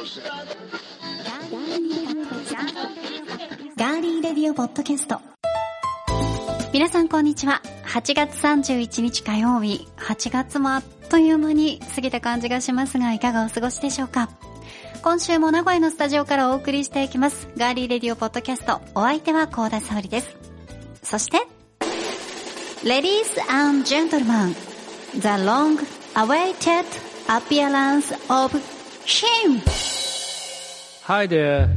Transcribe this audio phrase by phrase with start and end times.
[0.00, 5.20] ガーリーレディオポッドキャスト。
[6.72, 7.60] 皆さんこんにちは。
[7.84, 9.86] 8月31日火曜日。
[9.98, 14.30] 8月もあっという間に過ぎた感じがしますがいかがお過ごしでしょうか。
[15.02, 17.48] 今週も名古屋のスタジオからお送りしていきます。
[17.58, 18.80] ガーリーレディオポッドキャスト。
[18.94, 20.34] お相手は高田沙織です。
[21.02, 21.46] そして
[22.84, 24.54] Ladies and gentlemen
[25.12, 25.78] The long
[26.14, 26.86] awaited
[27.28, 28.58] appearance of
[29.04, 29.89] him
[31.10, 31.68] Hi there.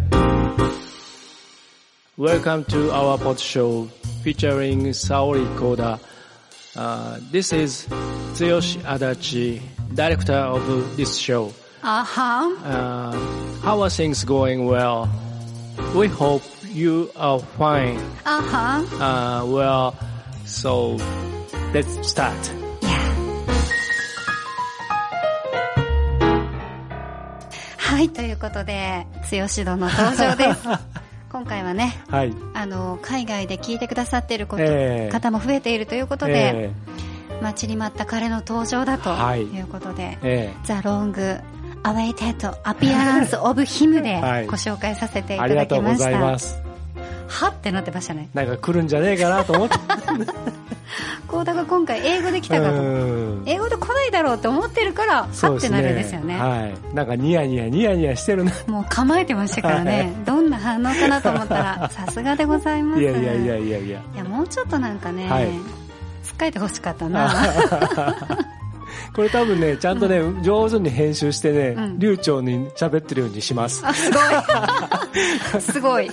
[2.17, 3.85] Welcome to our pod show
[4.21, 5.99] featuring Saori Koda.
[6.76, 7.88] Uh, this is
[8.38, 9.59] Tsuyoshi Adachi,
[9.95, 10.62] director of
[10.98, 11.52] this show.
[11.81, 12.55] Uh-huh.
[12.63, 13.17] Uh,
[13.63, 15.09] how are things going well?
[15.95, 17.98] We hope you are fine.
[18.27, 18.85] Uh-huh.
[19.04, 19.98] Uh, well,
[20.45, 20.98] so
[21.73, 22.62] let's start.
[27.93, 30.61] はい、ということで、つよしどの登場です。
[31.31, 32.34] 今回はね、はい。
[32.55, 36.71] あの、海外で聞いてくださっていること、ええ方も増えているということで、
[37.40, 41.37] 待ちに待った彼の登場だとはいいうことで、ええ the long
[41.84, 46.18] awaited appearance of him で はいご紹介させていただきました。
[46.18, 46.59] ます。
[47.27, 48.27] はってなってましたね。
[48.34, 49.75] なんか来るんじゃねえかなと思って。
[51.27, 52.76] 高田が今回英語で来たかと。
[52.76, 56.37] うん英語で来ないだろうって思ってるから、はってなるんですよね。
[56.37, 56.95] はい。
[56.95, 58.51] なんかニヤニヤニヤニヤしてるな。
[58.67, 63.01] もう構えてましたからね、どんな反応かなと思ったら、 さすがでございます。
[63.01, 63.99] いやいやいやいやいや。
[64.16, 65.50] いやもうちょっとなんかね、はい
[66.23, 67.29] つっかえてほしかったな。
[69.13, 73.84] これ多分ね、ちゃんとね、上手に編集してね、うん流暢に喋ってるようにします。
[73.85, 74.18] あ、すご
[75.59, 75.59] い。
[75.62, 76.09] すごい。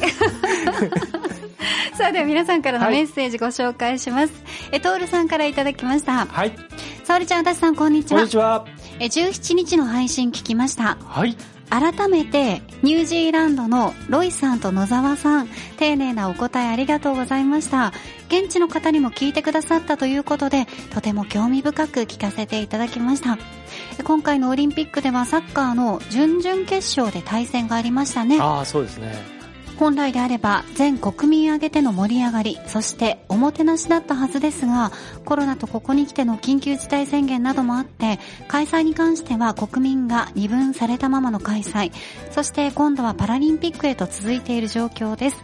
[1.97, 4.33] さあでは皆さんからのはいメッセージご紹介します。
[4.73, 6.27] え、トールさんからいただきました。
[6.27, 6.53] はい。
[7.05, 8.31] 沙織ちゃん、あたしさん、こんにちはこんに。
[8.31, 8.65] ちは。
[8.99, 10.97] え、17日の配信聞きました。
[11.05, 11.37] はい。
[11.71, 17.93] 改めて、ニュージーランドのロイさんと野沢さん、丁寧なお答えありがとうございました。
[18.29, 23.39] 現地の方にも聞いてくださったということで、とても興味深く聞かせていただきました。
[24.03, 28.41] 今回のオリンピックではサッカーの準々決勝で対戦がありましたね。
[28.41, 29.40] ああ、そうですね。
[29.81, 34.93] 本来であれば全国民挙げての盛り上がり、そしておもてなしだったはずですが、
[35.25, 41.93] コロナとここに来ての緊急事態宣言などもあって、開催に関しては国民が二分されたままの開催、
[42.31, 45.39] そして今度はパラリンピックへと続いている状況です。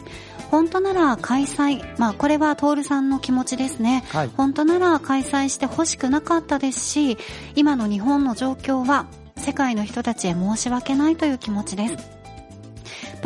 [0.51, 4.05] 本当なら開催、まあこれはトールさんの気持ちですね。
[4.11, 4.31] はい。
[4.37, 7.17] 本当なら開催してほしくなかったですし、
[7.55, 9.07] 今の日本の状況は
[9.39, 12.16] 世界の人たちへ申し訳ないという気持ちです。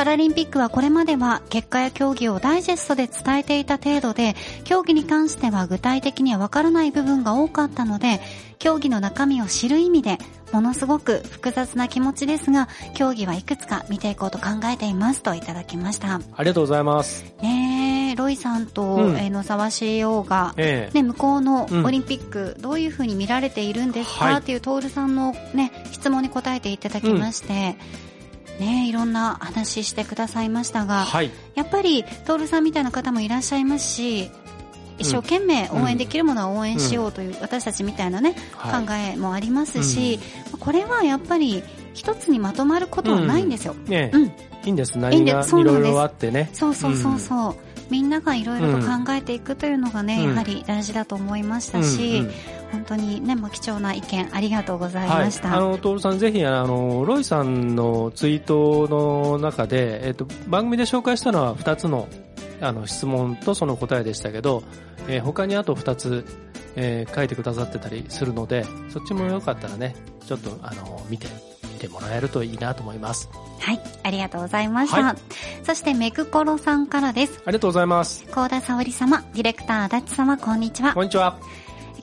[0.00, 4.34] パラリンピックはこれまでは結果や競技をダイジェストで伝えていた程度で、
[4.64, 8.18] 競技に関しては具体的にはわからない部分が多かったので、
[8.58, 10.16] 競技の中身を知る意味で、
[10.52, 16.14] ものすごく複雑な気持ちですが、競技はいくつか見ていこうと考えていますといただきました。
[16.14, 17.26] ありがとうございます。
[17.42, 19.16] ねえ、ロイさんと、うん。
[19.18, 20.94] えー野沢 CEO が、ええ。
[20.94, 21.84] ね、向こうのうん。
[21.84, 24.38] オリンピック、どういうふうに見られているんですか、はい。
[24.38, 27.76] っていうトールさんのね、質問に答えていただきまして、
[28.60, 31.30] ね、いろんな話してくださいましたが、はい。
[31.54, 34.30] やっぱりトールさんみたいな方もいらっしゃいますし、
[34.98, 40.20] 一生懸命応援できるものは応援しようという、私たちみたいなね、はい考えもありますし、
[40.60, 41.62] これはやっぱり
[41.94, 43.74] 一つにまとまることはないんですよ。
[43.86, 44.24] ねうん。
[44.26, 44.32] い
[44.66, 44.98] いんです。
[44.98, 46.50] 何がいろいろあってね。
[46.52, 47.56] そうそうそうそう。
[47.90, 52.32] みんながいろいろと考えていくというのがね、うんやはり大事だと思いましたし、うんうん
[52.72, 55.40] 本当にね、まあ、貴重な意見ありがとうございはいまし。
[55.40, 55.56] た。
[55.56, 62.08] あの、トールさん、ぜひ、あの、ロイさんのツイートの中で、えっと、番組で紹介したのは2つの、
[62.60, 64.62] あの、質問とその答えでしたけど、
[65.08, 66.24] えー他にあと2つ、
[66.76, 71.26] えー書いてくださってたりするので、そっちもよかったらね、ちょっと、あの、見て、
[71.72, 73.28] 見てもらえるといいなと思います。
[73.58, 75.02] はい、ありがとうございました。
[75.02, 75.16] はい
[75.64, 77.42] そして、めぐころさんからです。
[77.44, 78.24] ありがとうございます。
[78.30, 81.02] 高田沙織様、ディレクター足立様、こんにちはこ。
[81.02, 81.38] んにちは。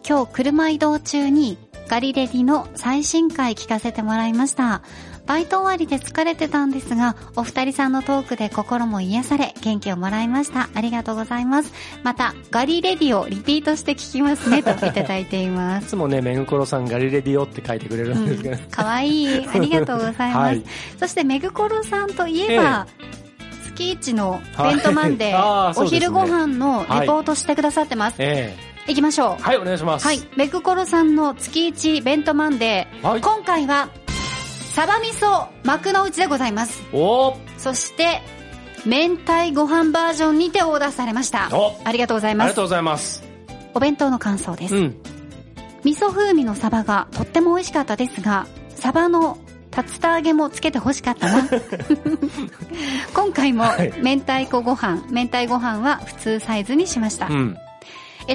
[0.07, 1.57] 今日車移動中に
[1.89, 4.81] ガリレディの最新回聞かせてもらいました。
[5.25, 10.69] バイト終わりで疲れてたんですが、お二人さんのトークで心も癒され、元気をもらいました。
[10.73, 11.73] ありがとうございます。
[12.03, 15.89] また、ガリレディをリピートして聞きますね、 といただいていまいす。
[15.89, 19.45] つもね、めぐころさんガリレディオって書いてくれるんですけど、かわいい。
[19.45, 20.37] ありがとうございます。
[20.37, 20.63] はい
[20.97, 22.87] そして、めぐころさんといえば、
[23.75, 25.35] 月一のベントマンで
[25.75, 28.15] お昼ご飯のレポートしてくださってます。
[28.19, 29.41] え行きましょうえ。
[29.41, 30.05] はい、お願いします。
[30.05, 30.19] はい。
[30.35, 33.07] メグコロさんの月一ベントマンデー。
[33.07, 33.89] はい今回は、
[34.73, 36.81] サバ味噌幕の内でございます。
[36.93, 38.21] おーそして、
[38.85, 41.49] 明太ご飯バージョンにてオーダーされました。
[41.51, 42.61] おありがとうございますありがと。
[42.61, 43.23] うございます。
[43.73, 44.75] お弁当の感想です。
[44.75, 44.95] うん。
[45.83, 49.37] 味噌風味のサバがとっても美味しかったですが、サバの
[49.75, 51.47] 竜田揚げもつけて欲しかったな
[53.13, 57.57] 今回もはい明太子ご飯明太ご飯は普通サイズにしました、うん。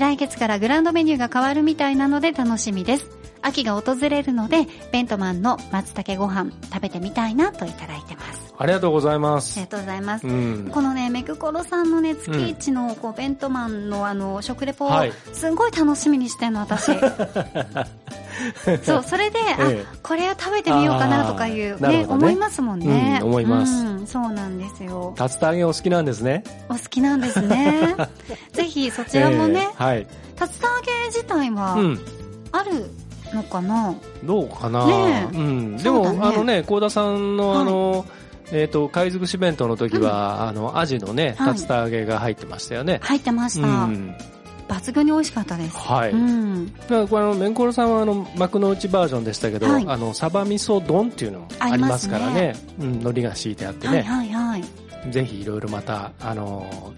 [0.01, 3.22] 来月からグランドメニューが変わるみたいなので楽しみです。
[3.43, 9.67] 秋が訪れるのでベントマンの松茸ご飯食べてみたいなといただいてますありがとうございまありすが。
[9.67, 10.71] とうございます、うん。
[10.71, 16.93] このね、めぐころさんのね、月一の、こう、ベントマンのあの、食レポをはい、すごい楽しみにしてんの、私。
[18.85, 23.19] そう、それで、ええあ、これを食べてみようかなとかいう、ね、ね思いますもんね。
[23.21, 25.15] うん思いますうん、そうなんですよ。
[25.19, 26.45] 竜田揚げお好きなんですね。
[26.69, 27.97] お好きなんですね。
[28.53, 29.99] ぜひ、そちらもね、えーはい。
[30.01, 30.07] 竜
[30.37, 32.01] 田揚げ自体はう、ん。
[32.53, 32.91] ある
[33.35, 33.95] のかな、
[34.25, 35.77] どうかな、ねえうん。
[35.77, 38.05] でも、ねあのね、幸田さんのあの、
[38.53, 43.01] えっ、と、貝尽くし弁当の時は、あの、アジのね、はい竜田揚げが入ってましたよね。
[43.03, 43.67] 入ってました。
[43.67, 44.15] うん。
[44.69, 45.77] 抜群に美味しかったです。
[45.77, 46.13] はい。
[46.13, 46.73] うん。
[46.75, 52.55] だからこれあの、メンコロさんはあの、幕の内バージョンでしたけど、はいあの、サバ味噌丼っていうのもありますからね。
[52.79, 54.03] うん、海苔が敷いてあってはいね。
[54.03, 54.63] はいはい。
[55.11, 56.93] ぜひいろいろまた、あの、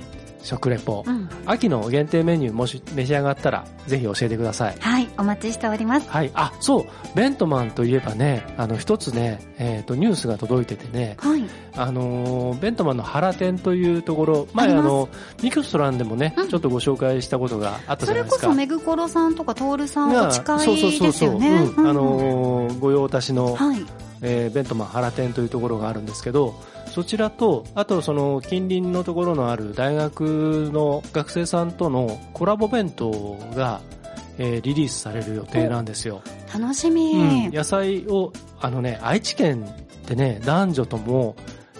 [0.44, 1.28] 食レポ、うん。
[1.46, 4.76] 秋の限定メニューもし召し上がったら、ぜひ教えてください。
[4.78, 6.08] はい、お待ちしております。
[6.08, 6.30] はい。
[6.34, 6.86] あ、そう。
[7.16, 11.44] ベントマンといえばね、あの、一つね、えっ、と、ニュースが届いててね、はい。
[11.76, 15.08] あのーベントマンの原店というところ、前ああの、
[15.42, 18.46] ミクストランでもね、うんちょっとご紹介したことがあったじそれこゃないですか。
[18.48, 21.48] そめぐころさんとかトールさんがお近いそうそう、ですよね。
[21.76, 23.84] うんあうんのー御用達の、はい。
[24.22, 26.54] えーベントマン原店というところがあるんですけど、
[26.86, 33.10] そちらと、あとその近隣のところのある大学の学生さんとのコラボ弁当
[33.54, 33.80] が、
[34.38, 36.22] えーリリースされる予定なんですよ。
[36.52, 37.12] 楽しみ。
[37.12, 41.36] うん、野菜を、あのね、愛知県ってね、男女とも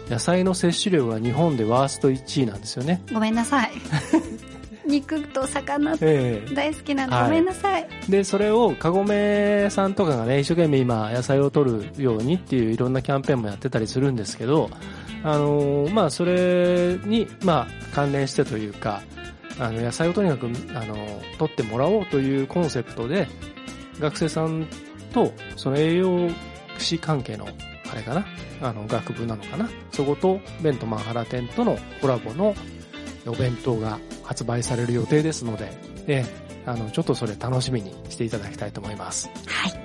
[0.09, 3.03] 野菜の摂取量が日本でワースト1位なんですよね。
[3.13, 3.73] ごめんなさい。
[4.87, 6.55] 肉と魚ええ。
[6.55, 7.25] 大好きなんではい。
[7.25, 7.89] ごめんなさい。
[8.09, 14.71] で、それを、カゴメさんとかがね、一生懸命今、野菜を取るようにっていういろんなキャンペーンもやってたりするんですけど、
[15.23, 19.03] あのーまあ、それに、まあ、関連してというか、
[19.59, 20.97] あの、野菜をとにかく、あの、
[21.39, 23.29] 取ってもらおうというコンセプトで、
[24.01, 24.67] 学生さん
[25.13, 26.29] と、その栄養
[26.79, 27.47] 士関係の、
[27.91, 28.27] あれかな、
[28.61, 32.55] あの、学部なのかな、そこと、ベントマンハラ店とのコラボの
[33.27, 35.73] お弁当が発売される予定ですので、
[36.07, 39.31] ええあの、ちょっとそれ楽しみにしていただきたいと思います。
[39.47, 39.85] はい。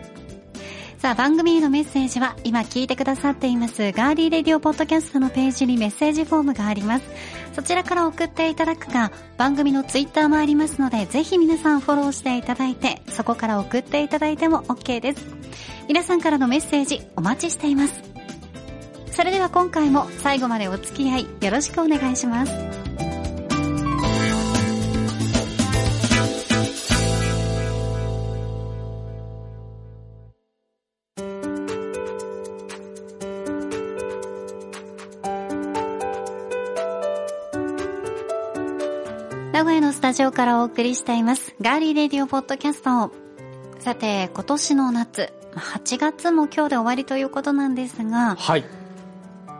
[0.97, 7.06] さあ、番組へのメッセージは、今聞いてくださっています、ガーリーレディオポッドキャストのページにメッセージフォームがあります。
[7.53, 15.25] そちらから送っていただくか、番組のツイッターもありますので、ぜひ皆さんフォローしていただいて、そこから送っていただいても OK です。
[15.88, 17.94] 皆さんからのメッセージ、お待ちしています。
[19.12, 22.79] それでは今回も最後までお付き合いよろしくお願いします。
[39.59, 41.53] 名古屋のスタジオからお送りしています。
[41.59, 43.11] ガーリーレディオポッドキャスト。
[43.81, 48.63] さて、今年の夏、まあ8月も今日で終わりということなんですが、はい。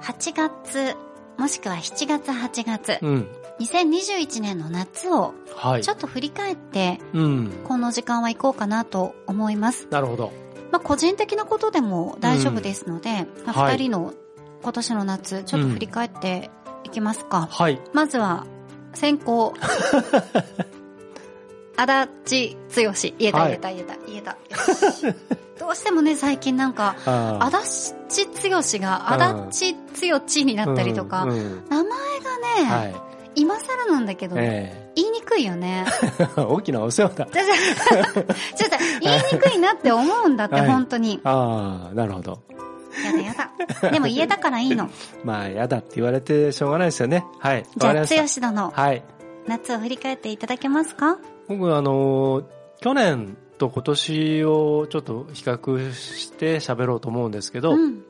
[0.02, 0.96] 8月、
[1.38, 3.28] もしくは7月、8月、うん。
[3.60, 5.96] 2021年の夏をはいちょ。
[5.96, 7.52] っと振り返って、うん。
[7.66, 9.90] この時間は行こうかなと思います。
[9.92, 10.32] なるほど。
[10.72, 14.14] まあ、個人的なことでも大丈夫ですので、まあはい二人の
[14.64, 16.50] 今年の夏、ちょっと振り返って
[16.86, 17.50] いきますか。
[17.52, 17.82] はい。
[17.92, 18.46] まずは、
[18.94, 19.54] 先行。
[21.78, 21.88] 足
[22.26, 22.94] 立剛。
[23.18, 24.38] 言えたはい言えた言えた言えた。
[25.66, 29.12] どうしてもね、最近なんか、あ足立剛が
[29.50, 31.96] 足立剛になったりとか、うんうん名前が
[32.66, 32.96] ね、はい。
[33.36, 35.86] 今更なんだけど、え言いにくいよね。
[36.20, 37.26] え 大きなお世話だ。
[37.26, 37.46] ちょっ
[38.14, 41.22] と、ちょっと言いにくいなって思うんだって、はい本当に。
[41.24, 42.40] ああ、なるほど。
[43.06, 43.34] やだや
[43.82, 43.92] だ。
[43.92, 44.90] でも言えたからいいの。
[45.24, 47.26] まあ、やだって言われてしょうがないですよね。
[47.40, 47.64] はい。
[47.78, 49.04] じゃあ、わかりまし殿、はい。
[49.48, 51.18] 夏を振り返っていただけますか？
[51.48, 52.46] 僕、あのー
[52.82, 58.04] 去年と今年をちょっと比較して喋ろうと思うんですけど、うん。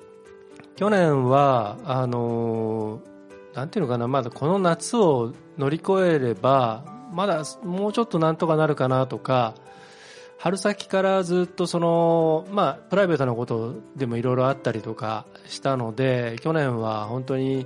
[0.76, 3.10] 去年は、あのー
[3.56, 9.56] なんていうのかな、まだこの夏を乗り越えれば、まだもうちょっとなんとかなるかなとか、
[10.40, 17.66] 春先からずっとその、まあ、プライベートなことでもいろいろあったりとかしたので、去年は本当に、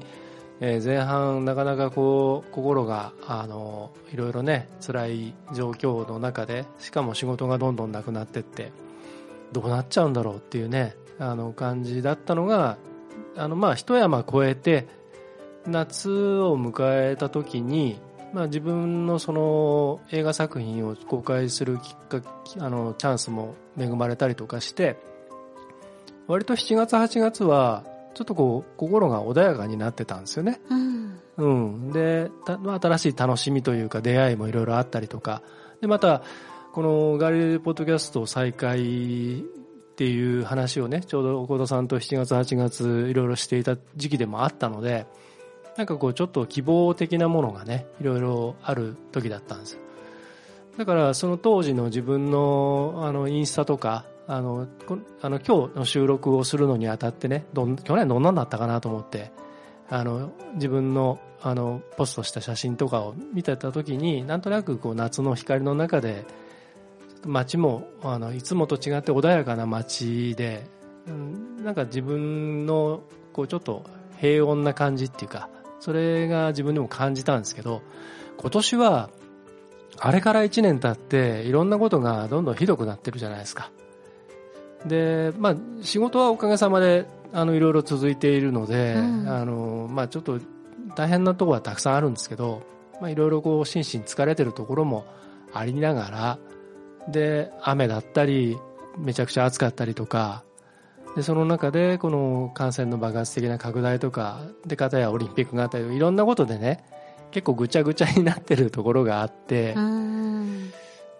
[0.60, 8.72] え前半なかなかこう、心が、あの、いろいろね、辛い状況の中で、しかも仕事がどんどんなくなってって、
[9.51, 12.77] どうなっちゃうんだろうっていうね、あの感じだったのが、
[13.36, 14.88] あの、まあ、一山越えて、
[15.68, 18.00] 夏を迎えた時に、
[18.34, 22.28] まあ、自分のその映画作品を公開するきっかけ、
[22.60, 24.98] あの、チャンスも恵まれたりとかして、
[26.28, 30.62] 割と7月8月はちょっとこう心が穏やかになってたんですよね。
[30.70, 31.20] うん。
[31.36, 35.42] うん、でたまあ新しい楽しみというか出会いもいろいろあったりとか
[35.82, 36.22] でまた
[36.74, 39.44] このガリレーポッドキャスト再開っ
[39.96, 45.08] ていう話をねちょうど岡田さんと7月8月いろいろしていた時期でもあったので
[45.77, 49.80] なんかこうちょっと希望的なものがねいろいろある時だったんですよ。
[50.77, 54.68] だからその当時の自分のあのインスタとかあの
[55.22, 59.32] あの今日の収録をするのにあたってねどん去年どんなんだったかなと思って
[59.89, 66.25] あの自分のあのポストした写真とかを見てた時になんとなくこう夏の光の中で
[67.25, 70.65] 街もあのいつもと違って穏やかな街で、
[71.08, 73.86] うんなんか自分のこうちょっと
[74.20, 75.50] 平穏な感じっていうか
[75.84, 77.82] それが自分でも感じたんですけど
[78.38, 79.10] 今年は
[79.98, 83.70] あれから1年経っていろんなことがどんどんひどくなってるじゃないですか。
[84.86, 90.40] で、まあ、仕事はおかげさまであのいろいろ続いているので、うんあのまあ、ちょっと
[90.96, 92.62] 大変なところはたくさんあるんですけど、
[93.02, 95.06] まあ、いろいろこう心身疲れてるところも
[95.52, 96.40] ありながら
[97.10, 98.58] で雨だったり
[98.98, 100.46] めちゃくちゃ暑かったりとか
[101.15, 106.84] でその中でこの感染の爆発的な拡大とかで方やオリンピックがあったりいろんなことでね
[107.32, 110.72] 結構ぐちゃぐちゃになってるところがあって、うん。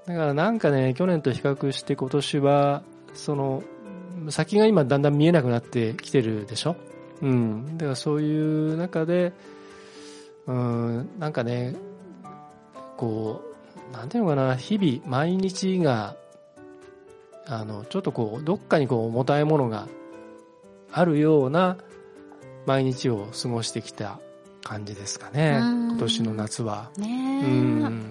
[0.06, 2.84] だからなんかね去年と比較して今年は
[3.14, 3.64] その
[4.30, 6.76] 先が今だんだん見えなくなってきてるでしょ？
[7.22, 9.34] うんだからそういう中で
[10.46, 11.76] うんなんかね
[12.98, 13.42] こ
[13.92, 16.16] うなんていうのかな日々毎日が
[17.48, 19.88] あのちょっとこうどっかにこう重たいものが
[20.92, 21.78] あるような
[22.66, 24.20] 毎日を過ごしてきた
[24.64, 26.90] 感じですかねうん今年の夏は。
[26.98, 27.50] ねうえ。
[27.90, 28.02] ん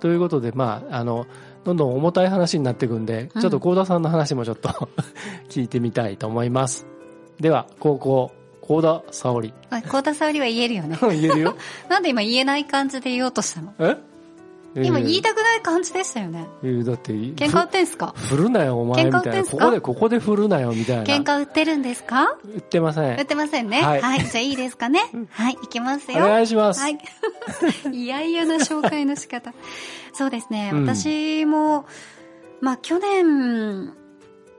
[0.00, 1.26] ということで、まあ、あの、
[1.64, 4.68] どんどん重たい話になっていくんで、うんちょっと幸田さんの話もちょっと
[5.48, 6.86] 聞いてみたいと思います。
[7.40, 8.30] では、高校、
[8.60, 9.54] 幸田沙織。
[9.70, 10.98] あ幸田沙織は言えるよね。
[11.00, 11.56] 言えるよ。
[11.88, 13.72] なんで今言えない感じで言おうとしたの？
[13.78, 13.96] え？
[14.76, 16.46] 今言いたたくない感じでしたよね。
[16.84, 18.12] だって、喧嘩売ってんすか？
[18.16, 19.30] ふ振るなよ、お前みたいな。
[19.30, 19.56] 喧嘩売ってんすか？
[19.58, 21.02] ここで、ここで振るなよ、みたいな。
[21.04, 22.36] 喧嘩売ってるんですか？
[22.44, 23.18] 売ってません。
[23.18, 23.82] 売ってませんね。
[23.82, 24.24] ははいい。
[24.26, 25.00] じゃあいいですかね。
[25.30, 26.20] はい、いきますおよ。
[26.26, 26.80] 願いします。
[26.80, 26.98] はい。
[27.92, 29.52] いやいやな紹介の仕方。
[30.12, 30.70] そうですね。
[30.72, 31.86] うん私も、
[32.60, 33.92] まあ去年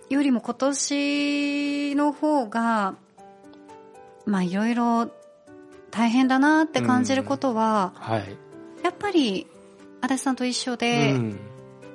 [0.10, 2.96] よりも今年の方が、
[4.26, 5.10] まあいろいろ
[5.92, 8.38] 大変だなって感じることは、はい。
[8.84, 9.48] やっぱり、
[10.06, 11.40] 足立さんと一緒うでん。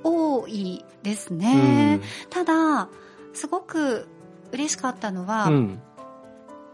[0.02, 1.96] 多いですうね。
[1.96, 2.02] ん。
[2.28, 2.88] ただ、
[3.32, 4.08] すごく
[4.52, 5.82] 嬉しかったのは、うん。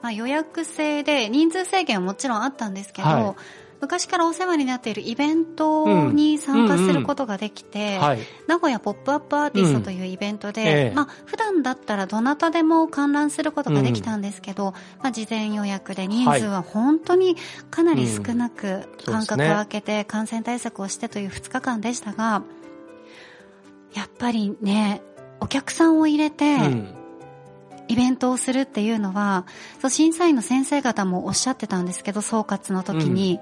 [0.03, 3.35] まあ、予約制で人数制限はもちろんあったんですけど、はい
[3.81, 8.19] 昔からお世話になっているイベントに参加することができて、はい。
[8.47, 17.37] 名古屋ポップアップアーティストというイベントで、まあ、普段だったらどなたでも観覧することができたんですけど、まあ、事前予約で人数は本当に
[17.71, 22.43] かなり少なく間隔を空けて感染対策をしてという2日間でしたが、
[23.95, 25.03] やっぱりね、
[25.41, 27.06] お客さんを入れて、うん。
[27.89, 29.47] イベントをするっていうのは、
[29.81, 33.41] そう、審査員の先生方もおっしゃってたんですけど、総括の時に、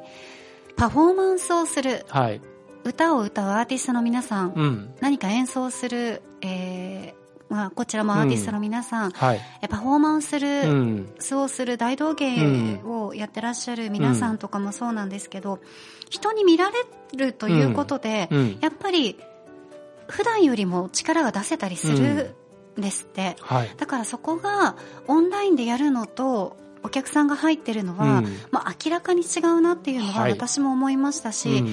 [0.76, 2.40] パフォーマンスをする、はい。
[2.84, 4.94] 歌を歌うアーティストの皆さん、うん。
[5.00, 9.40] 何か演奏する、えー、まあ、こちらもアーティストの皆さん、はい。
[9.62, 11.14] えパフォーマンスすうる、ん。
[11.18, 15.60] そうする大道芸をやってらっしゃる皆さんとかもそうなんですけど、
[16.10, 16.76] 人に見られ
[17.16, 18.58] るということで、うん。
[18.60, 19.18] やっぱり、
[20.08, 22.34] 普段よりも力が出せたりするん
[22.76, 23.36] ですって。
[23.40, 23.70] はい。
[23.76, 24.76] だからそこが
[25.06, 28.36] オンラインでやるのとお客さんが入ってるのは、うん。
[28.50, 30.32] まあ明らかに違うなっていうのははい。
[30.32, 31.64] 私も思いましたし、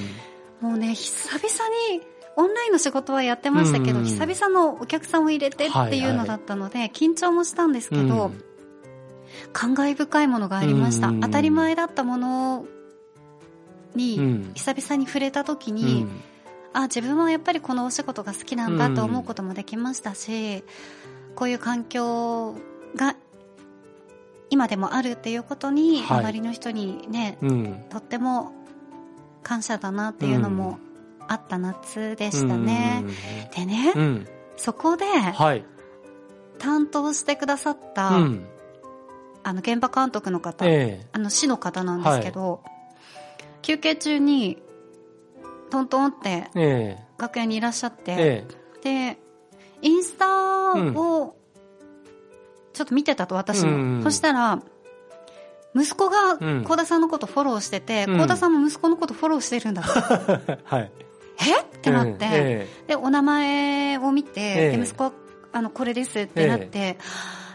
[0.62, 0.70] うん。
[0.70, 2.02] もうね、久々に
[2.36, 4.06] オンラインの仕事はやってましたけど、うん。
[4.06, 8.44] 久々のお客さんを入れてっていうのだったので、緊張もしたんですけど、うん。
[9.54, 11.08] 感慨深いものがありました。
[11.08, 11.22] うん。
[11.22, 12.66] 当たり前だったもの
[13.96, 14.52] に、うん。
[14.54, 16.24] 久々に触れた時うに、ん
[16.74, 20.64] あ、自分はやっぱりこのお仕事が好きなんだと思うこともできましたし、
[21.36, 22.56] こういう環境
[22.96, 23.16] が
[24.50, 27.86] 今でもあるっていうことに、はい周りの人にね、うん。
[27.90, 28.52] とっても
[29.44, 30.78] 感謝だなっていうのも
[31.28, 33.04] あった夏でしたね。
[33.56, 34.02] でね、うん。
[34.02, 34.28] うん。
[34.58, 35.66] そこではい。
[36.60, 38.46] 担当してくださった、うん。
[39.44, 42.62] あの現場監督の方、えあの市の方なんですけど、
[43.62, 44.62] 休憩中に
[45.72, 46.98] トントンって。
[47.18, 48.48] 楽屋にいらっしゃって、え
[48.84, 49.18] で、
[49.82, 51.36] インスタを
[52.74, 53.72] ちょっと見てたと、私も。
[53.72, 54.60] うんそしたら、
[55.76, 56.64] 息子がうん。
[56.64, 58.18] 幸田さんのことフォローしてて、うん。
[58.20, 59.90] 幸田さんも息子のことフォローしてるんだと。
[60.52, 60.60] え。
[60.66, 60.92] はい。
[61.40, 61.62] え？
[61.62, 65.12] ってなって、えで、お名前を見て、息子は
[65.54, 66.98] あのこれですってなって、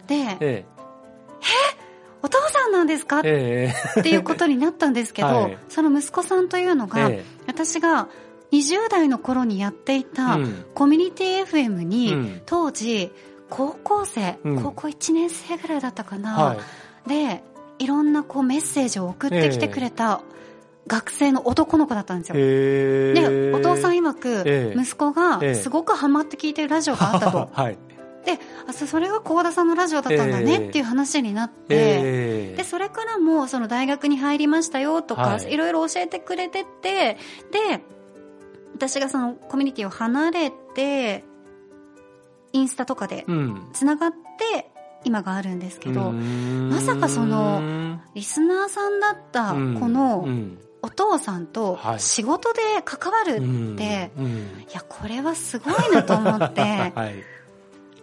[0.06, 0.64] で、え
[2.22, 3.18] お父さんなんですか？
[3.18, 3.72] っえ。
[3.98, 5.58] えていうことになったんですけど、 はい。
[5.68, 7.24] その息子さんというのえが、え
[7.56, 8.08] 私が
[8.52, 10.66] 20代の頃にやっていたうん。
[10.74, 12.42] コミュニティ FM に、うん。
[12.44, 13.10] 当時
[13.48, 14.62] 高校生、うん。
[14.62, 16.56] 高校1年生ぐらいだったかな、は
[17.06, 17.08] い。
[17.08, 17.42] で
[17.78, 20.22] いろんなこうメッセージを送ってきてくれた
[20.86, 22.34] 学生の男の子だったんですよ。
[22.38, 24.80] へで、お父さん曰く、ええ。
[24.80, 25.54] 息子がええ。
[25.54, 27.48] すごくハマって聞いてるラジオがあったと。
[27.52, 27.78] はい
[28.26, 30.44] で、あ、そそれが幸田さんのラジオだったんだええ。
[30.44, 32.56] ねっていう話になって、ええ。
[32.56, 35.52] で、それからも、その大学に入りましたよとか、はい。
[35.52, 37.18] いろいろ教えてくれてって、
[37.52, 37.84] で、
[38.74, 41.24] 私がそのコミュニティを離れて、
[42.52, 43.68] インスタとかでうん。
[43.72, 44.72] 繋がって、
[45.04, 49.56] 今があるんですけど、ままさかそのリスナーさんだったこ
[49.88, 50.26] の
[50.82, 52.00] お父さんとはい。
[52.00, 54.36] 仕事で関わるって、うん。
[54.68, 56.60] いや、これはすごいなと思って、
[56.92, 57.35] はい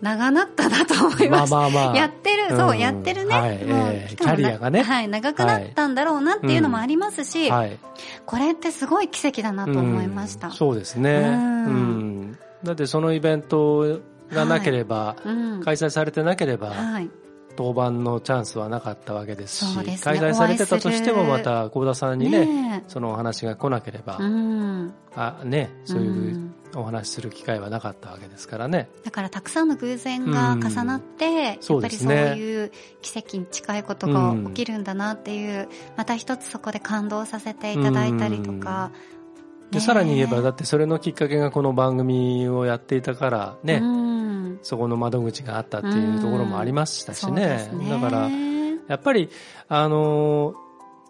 [0.03, 1.55] 長なったなと思いました。
[1.55, 1.95] まあまあまあ。
[1.95, 3.35] やってる、そう、やってるね。
[3.35, 3.63] はい。
[3.63, 4.09] もうええ。
[4.09, 4.83] しかもキャリアがね。
[4.83, 7.79] はい、長くなったんだろうなっていうのもありますし、はい。
[8.25, 10.47] これってすごい奇跡だなと思いました。
[10.47, 10.53] うん。
[10.53, 11.19] そうですね。
[11.19, 11.65] うん。
[11.65, 12.37] うん。
[12.65, 15.61] だってそのイベントがなければうん。
[15.63, 17.09] 開催されてなければはい。
[17.55, 19.97] 当番のチャンスはなかったわけですしね。
[20.01, 24.23] 開催されてたとしてもまた幸田さんにねねそのお話が来なければえ。
[24.23, 24.93] うん。
[25.15, 26.55] あねそういううん。
[26.75, 28.89] お話しする機会はなかったわけですからね。
[29.03, 38.91] だからたくさんの偶然が重なって、やそうっぱりそういう奇跡に近いことが起きるんだなっていう、また一つそこで感動させていただいたりとか。
[39.71, 44.32] でさらに言えばだってそれのきっかけがこの番組をやっていたからね、うん。
[44.61, 47.89] そこの窓口があったっていうところもありましたしねすね。
[47.89, 48.29] だから
[48.87, 49.29] やっぱり
[49.67, 50.63] あのー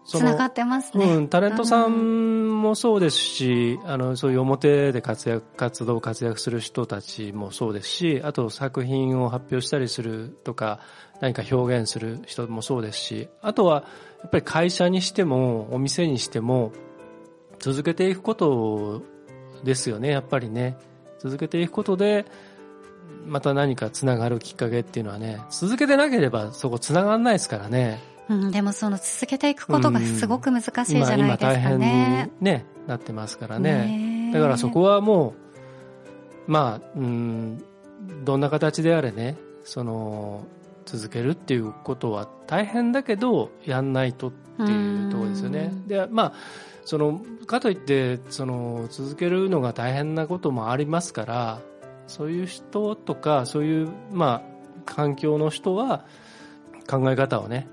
[0.05, 1.05] そのつながってますね。
[1.05, 10.79] うん、タレントさんもそうですし、あの、そういう表で活躍、活動、活躍する人たちもそうですし、あと作品を発表したりするとか、
[11.21, 13.85] 何か表現する人もそうですし、あとは、
[14.21, 16.73] やっぱり会社にしても、お店にしても、
[17.59, 19.03] 続けていくこと
[19.63, 20.77] ですよね、やっぱりね。
[21.19, 22.25] 続けていくことで、
[23.25, 27.99] また何かつながるきっかけっていうのはね、続けてなければそこつながらないですからね。
[28.29, 32.31] うん、でもその続けていくことがすごく難しいじゃない今ですか大変にね。
[32.39, 34.31] ね、なってますからね。
[34.33, 35.33] だからそこはも
[36.47, 37.63] う、まあ、うん、
[38.23, 40.45] どんな形であれね、その、
[40.85, 45.87] 続けるっていうことは大変だけど、やんないとっていうところですよねうん。
[45.87, 46.33] で、まあ、
[46.85, 51.61] その、かといって、その、続けるのが大変なこともありますから、
[52.07, 54.53] そういう人とか、そういう、まあ、
[54.85, 56.05] 環境の人は、
[56.89, 57.67] 考え方をね、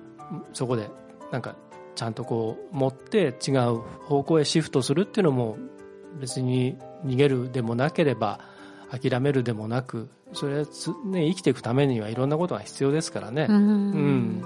[0.53, 0.89] そこで、
[1.33, 1.57] なんか、
[1.95, 5.59] ちゃんとこう、持って違う方向へシフトするっていうのも、
[6.21, 8.41] 別に逃げるでもなければ、
[8.91, 13.47] 諦めるでもなく、それはつ、ね、生きていくためにはいろんなことが必要ですからね。
[13.49, 14.45] うんうん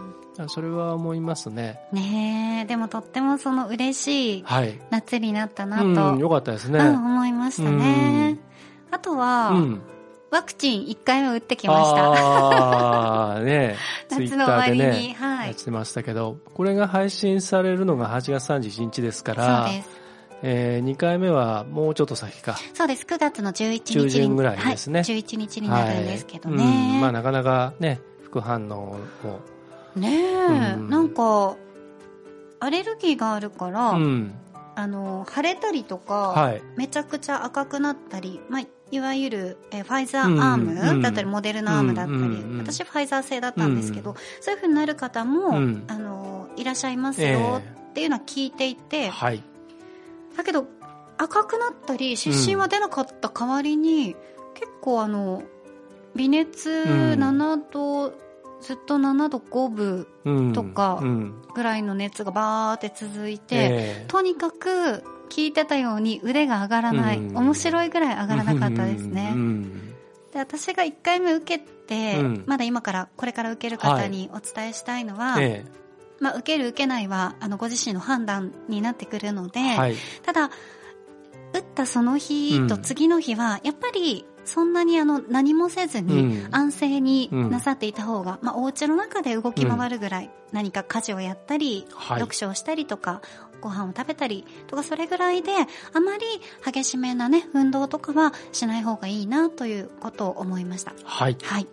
[0.49, 1.79] それは思いますね。
[1.92, 4.81] ねえ、でもとってもその嬉しいはい。
[4.90, 6.81] 夏になったなと、うん、よかったですね。
[6.81, 8.37] うん思いましたね。
[8.94, 9.83] あとは、うん。
[10.30, 12.12] ワクチン1回目打ってきました。
[12.12, 13.76] ああ、ね
[14.09, 15.48] 夏の終わりに、はい。
[15.48, 19.90] やってましたけど、これが配信されるのが8月31日ですから、そうです。
[20.42, 22.57] えー、2回目はもうちょっと先か。
[22.72, 23.04] そうです。
[23.04, 24.02] 9月の11日に。
[24.02, 26.64] 中旬ぐらいですねはい、11日になるんですけどはいね。
[26.64, 29.40] うんまあなかなかね、副反応も、
[29.96, 31.57] ねえ、うんなんか、
[32.61, 34.35] アレルギーがあるから、うん、
[34.76, 36.62] あの、腫れたりとか、はい。
[36.76, 38.62] めちゃくちゃ赤くなったり、まあ、
[38.94, 42.18] いわゆる、えーファイザーアームだったり、うんモデルナアームだったり、
[42.59, 45.85] 私ファイザー製だったんですけど、そういう風になる方も、うん。
[45.88, 49.42] あの、いらっしゃいますよえっていうのは聞いていて、はい。
[50.37, 50.66] だけど、
[51.18, 54.14] 赤くなったり、湿疹は出なかった代わりに、
[54.54, 55.42] 結構あの、
[56.14, 56.87] 微熱うん。
[57.20, 58.12] 7度、
[58.61, 60.52] ずっと7度5分うん。
[60.52, 61.42] とかうん。
[61.54, 64.04] ぐらいの熱がバーって続いて、え。
[64.09, 65.02] とにかく
[65.35, 67.37] 聞いてたように腕が上がらない、うん。
[67.37, 69.33] 面白いぐらい上がらなかったですね。
[69.35, 69.94] うん。
[70.33, 72.44] で私が1回目受けて、うん。
[72.47, 75.64] まだ今からこれから受ける方にお伝えしたいのは、え
[76.20, 79.97] まあ、受ける受けないはあのご自身の判断になってくるので、えはい。
[80.23, 80.51] ただ
[81.53, 86.55] 打ったその日と次の日はやっぱりそんなにあの何もせずにうん。
[86.55, 92.20] 安静になさっていた方が、まあ、お家の中で動き回るぐらい、何か家事をやったり、はい。
[92.20, 93.20] 読書をしたりとか
[93.64, 95.53] ご飯を食べたりとかそれぐらいで
[95.92, 96.24] あまり
[96.64, 101.37] 激しめなね運動とかはしない方がいいなということを思いましたはい。
[101.42, 101.66] はい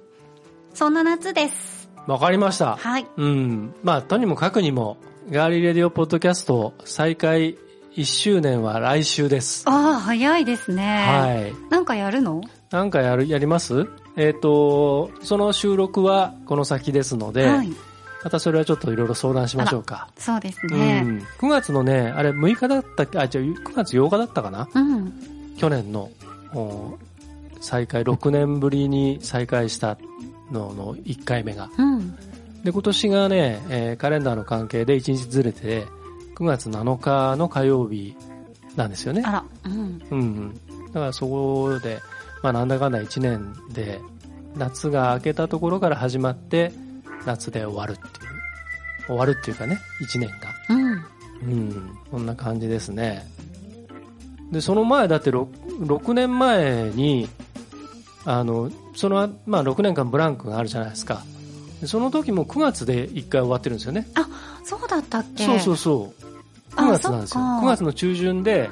[0.73, 2.77] そんな夏ですわかりました。
[2.77, 3.75] はいうん。
[3.83, 4.97] まあ、とにもかくにも、
[5.29, 7.57] ガーリーレディオポッドキャスト再開
[7.95, 9.65] 1周年は来週です。
[9.67, 11.53] ああ早いですねはい。
[11.69, 12.41] なんかやるの？
[12.71, 13.87] なんかやる、やります？
[14.15, 17.69] えっ、と、その収録はこの先ですので、はい。
[18.23, 20.09] またそれはちょっといろいろ相談しましょうか。
[20.17, 21.01] そうですうね。
[21.01, 23.19] ん、9月のね、あれ6日だったっけ？
[23.19, 24.67] あ、じゃあ9月8日だったかな？
[24.73, 25.13] うん。
[25.57, 26.09] 去年の
[26.53, 26.97] お
[27.59, 29.97] 再開、6年ぶりに再開した
[30.51, 31.69] のの1回目が。
[31.77, 32.15] うん。
[32.63, 35.85] で、今年がね、えーカレンダーの関係で1日ずれて、
[36.35, 38.15] 9月7日の火曜日
[38.75, 39.31] なんですよねあ。
[39.31, 39.43] ら。
[39.65, 40.01] うん。
[40.11, 40.53] うんうん。
[40.87, 41.99] だからそこで、
[42.43, 43.99] まあなんだかんだ1年で、
[44.55, 46.71] 夏が明けたところから始まって、
[47.25, 48.41] 夏で終わるっていう。
[49.07, 50.53] 終わるっていうかね、1年が。
[50.69, 51.05] うん。
[51.43, 53.27] うん、こんな感じですね。
[54.51, 55.47] で、その前、だって 6,
[55.85, 57.27] 6年前に、
[58.25, 61.23] あの、その、まあ6年間ブランクがあるじゃないですか。
[61.79, 64.07] でその時も9月で1回終わってるんですよね。
[64.63, 65.45] そうだったっけ？
[65.45, 66.25] そうそうそう。
[66.75, 67.33] あ9月なんですよ。
[67.33, 68.69] そっか9月の中旬で、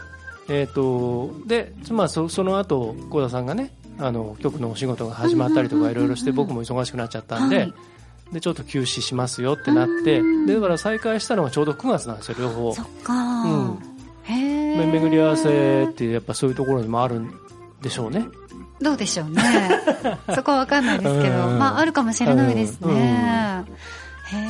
[0.47, 7.73] えっ、と、で、まあそその後、幸田さんがね、あの、局のお仕事が始まったりとかいろいろして僕も忙しくなっちゃったんで、はい
[8.31, 12.73] で、ちょっと休止しますよってなってうん、で、だから再開したのがちょうど9月なんですよ、両方。
[12.73, 13.79] そっか、うん
[14.23, 14.77] へえ。
[14.77, 17.33] め巡り合わせってやっぱそういうところにもあるん
[17.81, 18.27] でしょうね。
[18.81, 19.41] どうでしょうね。
[20.33, 23.65] そこはわかんないですけど、 うんまああるかもしれないですうんね。
[23.67, 23.98] へえ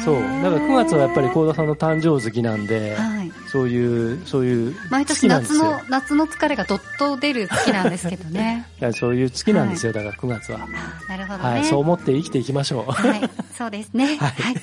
[0.03, 0.15] そう。
[0.15, 3.31] だから9月はやっぱり幸田さんの誕生月なんで、はい。
[3.51, 5.63] そういう、そういう毎年月なんですよ。
[5.63, 8.67] 夏の、夏の疲れがどっと出る月なんですけどね。
[8.93, 10.59] そういう月なんですよ、だから9月は。
[10.61, 11.49] あなるほどね。
[11.49, 12.91] はい、そう思って生きていきましょう。
[12.91, 14.17] はい、そうですね。
[14.17, 14.57] は はいい。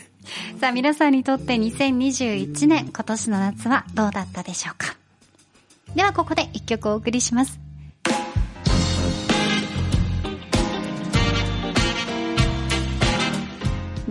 [0.60, 4.96] さあ、皆さんにとって2021年、今年の夏はどうだったでしょうか？
[5.94, 7.65] では、ここで一曲お送りします。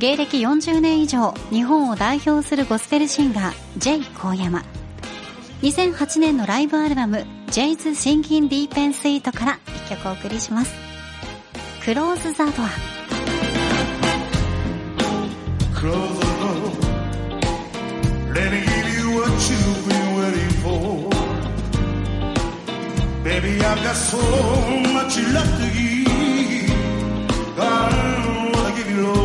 [0.06, 4.02] 芸歴40年以上、日本を代表するゴスペルシンガー、J.
[4.22, 4.64] 高山。
[5.64, 10.76] 2008年のライブアルバム、J's Singing Deep and Sweet から一曲お送りします。
[11.82, 12.54] Close the Door。
[15.74, 16.70] Close the door.
[18.32, 21.10] Let me give you what you've been waiting for.
[23.24, 24.18] Baby, I've got so
[24.94, 26.06] much love to give.
[27.58, 27.64] I
[28.54, 29.25] wanna give you all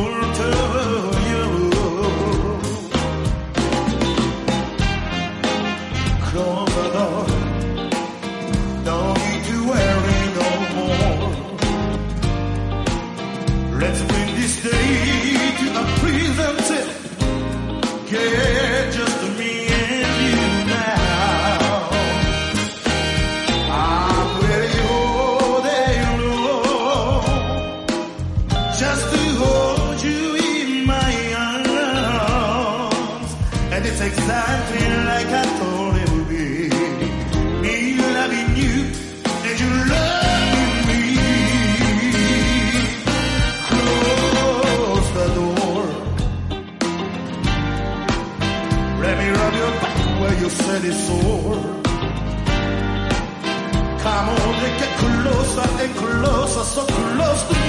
[56.65, 57.61] so close to me.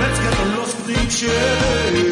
[0.00, 2.09] Let's get lost in each other.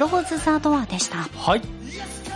[0.00, 1.18] ローズ・ザ・ドアでした。
[1.18, 1.62] はい。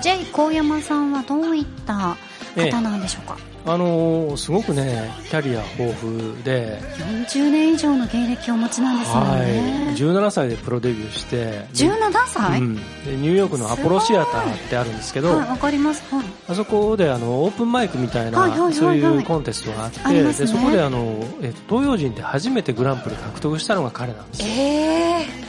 [0.03, 0.18] J.
[0.33, 2.14] 高山さんはどういった
[2.55, 6.79] 方なんでしょうか、あのーすごくね、キャリア豊富で、
[7.24, 9.40] 40年以上の芸歴をお持ちなんですもんはい。
[9.40, 9.94] ね。
[9.96, 16.05] 17歳でプロデビューして、17歳、うん、でニューヨークのアポロシアターってあるんですけど、はい、わかります。
[16.14, 16.27] はい。
[16.48, 25.43] あそこであのオープンマイクみたいな、はいはいはいはいそういうコンテストがあってねでそこであの、え東洋人で初めてグランプリ獲得したのが彼なんですよええ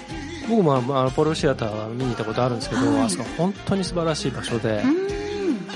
[0.47, 4.83] 僕もあのアポロシアター見に行ったことあるんですけど、はいあそこ本当に素晴らしい場所で。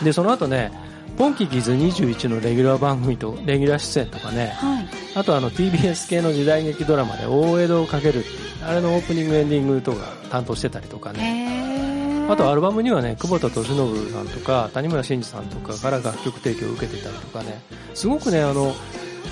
[0.03, 0.71] でその後ね
[1.17, 4.87] ポンキキズ21のレギュラー番組とレギュラー出演とかね、はい。
[5.15, 8.23] あとあの TBS 系の時代劇ドラマで大江戸をかける
[8.65, 12.25] あれのオープニングエンディングとか担当してたりとかへね。
[12.27, 17.59] ーあとアルバムにはね、久保田敏信さんとか谷村新司さんとかから楽曲提供を受けてたりとかね、
[17.95, 18.75] すごくね、あの、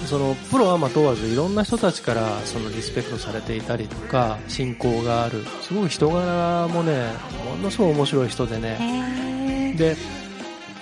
[0.05, 5.43] そのプロアマ問わずいろんな人たちからそのリスペクトされていたりとか信仰がある。
[5.61, 7.11] すごい人柄もね
[7.45, 9.75] ものすごい面白い人でね。
[9.77, 9.95] で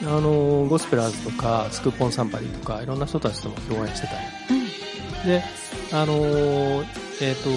[0.02, 4.20] あのゴスペラーズとかスクーポンサンパリとかいろんな人たちとも共演してたり。
[4.50, 5.28] うん。
[5.28, 5.44] で
[5.92, 6.84] あの
[7.22, 7.50] えっ、と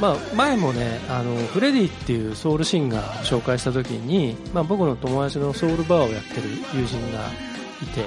[0.00, 7.28] まあ前もねあのフレディっていうソウルシンガーを紹介した時に、まあ、僕の友達のソウルバーをやってる友人が
[7.82, 8.06] いて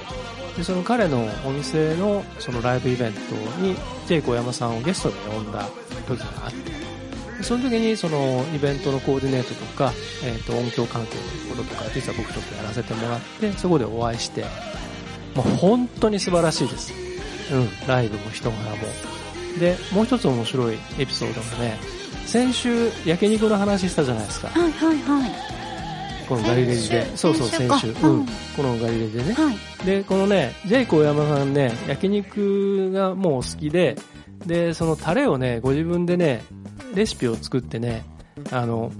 [0.56, 3.20] でその彼のお店のそのライブイベント
[3.60, 3.74] に
[4.06, 5.68] ジェイコ山さんをゲストで呼んだ
[6.06, 9.92] 時があってその時にそのイベントのコーディネートとか、
[10.24, 11.16] えー、と音響関係
[11.48, 14.44] のこととか実は僕ちょっとやらせてもらってそこでお会いして
[15.34, 16.92] もう本当に素晴らしいです、
[17.52, 19.14] うん、ライブも人柄も。
[19.58, 21.78] でもう一つ面白いエピソードがね
[22.26, 24.48] 先週焼肉の話したじゃないですか。
[24.48, 25.63] はいはいはい。
[26.28, 28.20] このガリレジでそうそう先週ううん。
[28.20, 29.32] ん、このガリレジでね。
[29.34, 29.86] はい。
[29.86, 33.96] で、このね、ジェイコ大山さんね、焼肉がもう好きで、
[34.46, 36.42] で、そのタレをね、ご自分でね、
[36.94, 38.04] レシピを作ってね、
[38.50, 38.92] あの、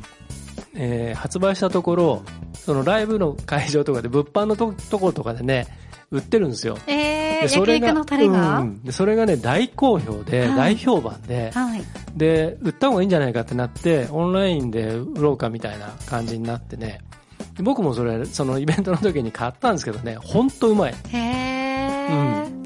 [0.74, 2.22] えー発売したところ、
[2.54, 5.66] そのライブの会場とかで、物販のとところとかでね、
[6.10, 6.78] 売ってるんですよ。
[6.86, 8.82] えー、でそれが焼肉のタレが、うん。
[8.82, 10.56] でそれがね、大好評で、はい。
[10.56, 11.82] 大評判で、はい。
[12.16, 17.13] で、売った方がいいんじゃないかってなって、オンラインで売ろうかみたいな感じになってね、で
[17.62, 20.94] 僕もそれ、そのイベントの時に買ったんですけどね、ほんとうまい。
[21.12, 22.64] へー。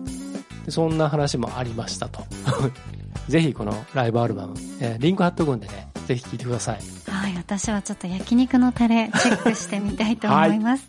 [0.65, 2.23] でそんな話もありましたと。
[3.29, 6.79] ぜひこのライブアルバム、えーリンク貼っとくんでね、ぜひ聴いてください。
[7.11, 10.89] はい、私はちょっと焼肉のタレチェックしてみたいと思います。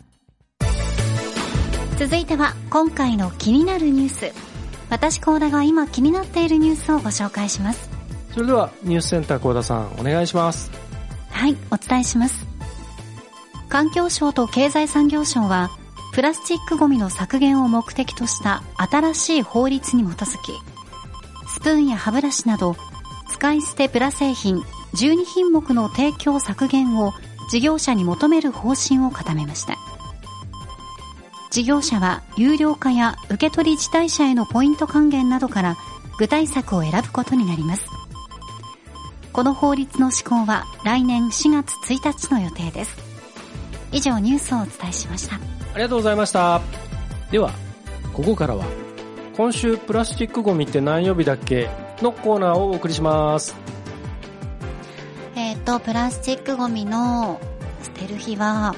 [1.98, 4.32] 続いては今回の気になるニュース。
[4.88, 7.90] 私高田が今気になっているニュースをご紹介します。
[8.32, 10.70] それではニュースセンター高田さんお願いします。
[11.30, 12.49] はい、お伝えします。
[13.70, 15.70] 環境省と経済産業省は、
[16.12, 20.52] プラスチックごみの削減を目的とした新しい法律に基づき、
[21.48, 22.74] スプーンや歯ブラシなど、
[23.30, 24.56] 使い捨てプラ製品
[24.94, 27.12] 12品目の提供削減を
[27.48, 29.76] 事業者に求める方針を固めました。
[31.52, 35.76] 事業者は有料化や受け取り自体者へのポイント還元などから
[36.18, 37.86] 具体策を選ぶことになります。
[39.32, 43.09] この法律の施行は来年4月1日の予定です。
[43.92, 45.36] 以上ニュースをお伝えしました。
[45.36, 45.38] あ
[45.76, 46.60] りがとうございました。
[47.30, 47.52] では、
[48.12, 48.64] ここからは、
[49.36, 51.68] 今週プラスチックゴミって何曜日だっけ
[52.02, 53.54] のコーナーをお送りします。
[55.36, 57.40] えっ、と、プラスチックゴミの
[57.82, 58.74] 捨てる日は、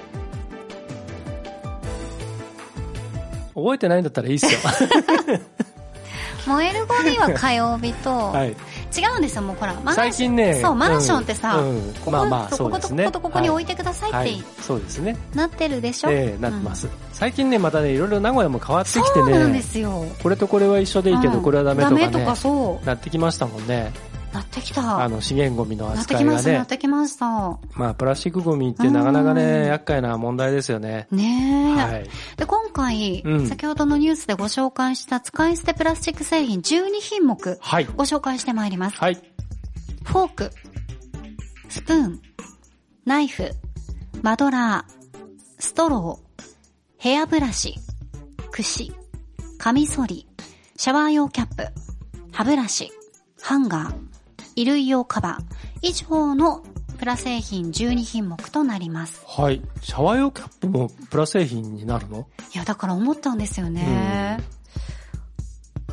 [3.54, 4.58] 覚えてないんだったらいいっすよ。
[6.46, 8.56] 燃えるゴミは火曜日と、 はい。
[8.96, 9.94] 違うんですよ、もうほら、マンション。
[9.94, 10.60] 最近ね。
[10.62, 11.86] そう、マンションってさ、うん。
[11.86, 11.94] うん。
[11.94, 13.04] ここまあまあ、とそうですね。
[13.04, 15.16] こことここに置いててくださいって、はい、そうですね。
[15.34, 16.10] なってるでしょ？
[16.10, 20.04] ええなってます、最近ね、またね、いろいろ名古屋も変わってうんきてそうなんでね、すよ。
[20.22, 21.42] これとこれは一緒でいいけど、うん。
[21.42, 23.92] これはダメとかね、とかそう、なってきましたもんね。
[24.32, 25.02] なってきた。
[25.02, 26.66] あの、資源ゴミのなって扱いがきました、なっね。
[26.66, 27.26] てきました。
[27.74, 31.06] まあ、プラスチックゴミってなかなかうんね、厄介な問題ですよね。
[31.10, 31.80] ねえ。
[31.80, 32.08] はい。
[32.36, 37.84] で、今回、うん先ほどのニュースでご紹介した使い捨てプラスチック製品12品目、はい。
[37.84, 38.96] ご紹介してまいります。
[38.96, 39.14] はい。
[40.04, 40.50] フォーク、
[41.68, 42.20] スプーン、
[43.04, 43.50] ナイフ、
[44.22, 45.22] マドラー、
[45.58, 46.42] ストロー、
[46.98, 47.74] ヘアブラシ、
[48.50, 48.92] 櫛、
[49.58, 50.26] カミソリ、
[50.76, 51.66] シャワー用キャップ、
[52.32, 52.90] 歯ブラシ、
[53.40, 53.94] ハンガー、
[54.56, 55.44] 衣類用カバー、
[55.82, 56.62] 以上の
[56.98, 59.24] プラ製品12品目となります。
[59.26, 59.60] はい。
[59.80, 62.28] シャワー用キャップもプラ製品になるの？
[62.54, 64.38] いや、だから思ったんですよね。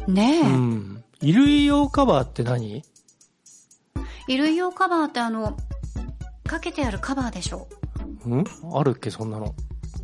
[0.08, 0.42] ねえ。
[0.42, 1.04] うん。
[1.22, 2.84] 衣類用カバーって何？
[4.28, 5.58] 衣類用カバーってあの、
[6.46, 7.68] かけてあるカバーでしょ
[8.26, 8.44] うん？
[8.74, 9.56] あるっけ、そんなの。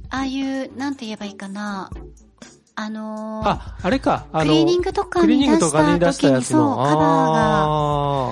[0.10, 1.92] ああいう、なんて言えばいいかな。
[2.78, 4.26] あのー、あ、あれか。
[4.34, 6.76] あの、クリーニングとかクリーニングとに出した時にそう。
[6.76, 6.96] カバー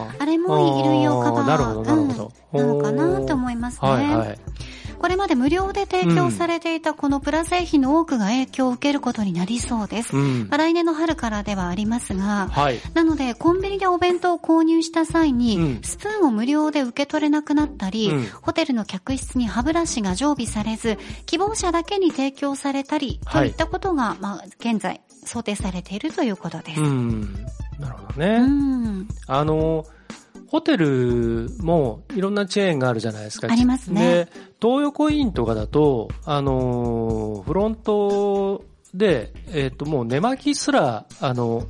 [0.10, 1.48] が、あれも衣類用カバー。
[1.48, 2.32] なるほど、なるほど。
[2.54, 3.90] うん、なのかなって思いますね。
[3.90, 4.40] はいはい。
[5.04, 10.16] これまで無料で提供されていたこのプラ製品の多くが影響を受けることになりそうです。
[10.16, 10.58] うんまあ、。
[10.58, 12.80] 来年の春からではありますが、はい。
[12.94, 26.80] なので、コンビニでお弁当を購入した際に、うんスプーンを無料で受け取れなくなったり、うんホテルの客室に歯ブラシが常備されず、希望者だけに提供されたり、はいといったことが、まあ、現在、想定されているということです。
[26.80, 27.34] うん。
[27.78, 28.40] なるほどうね。
[28.40, 29.08] ん。
[29.28, 29.86] あの、
[30.54, 33.48] ホテルもいろんなチェーンがあるじゃないですか。
[33.52, 34.26] ありますね。
[34.26, 34.28] で、
[34.62, 38.64] 東横インとかだと、あの、フロント
[38.94, 41.64] で、えっ、と、もう寝巻きすら、あの、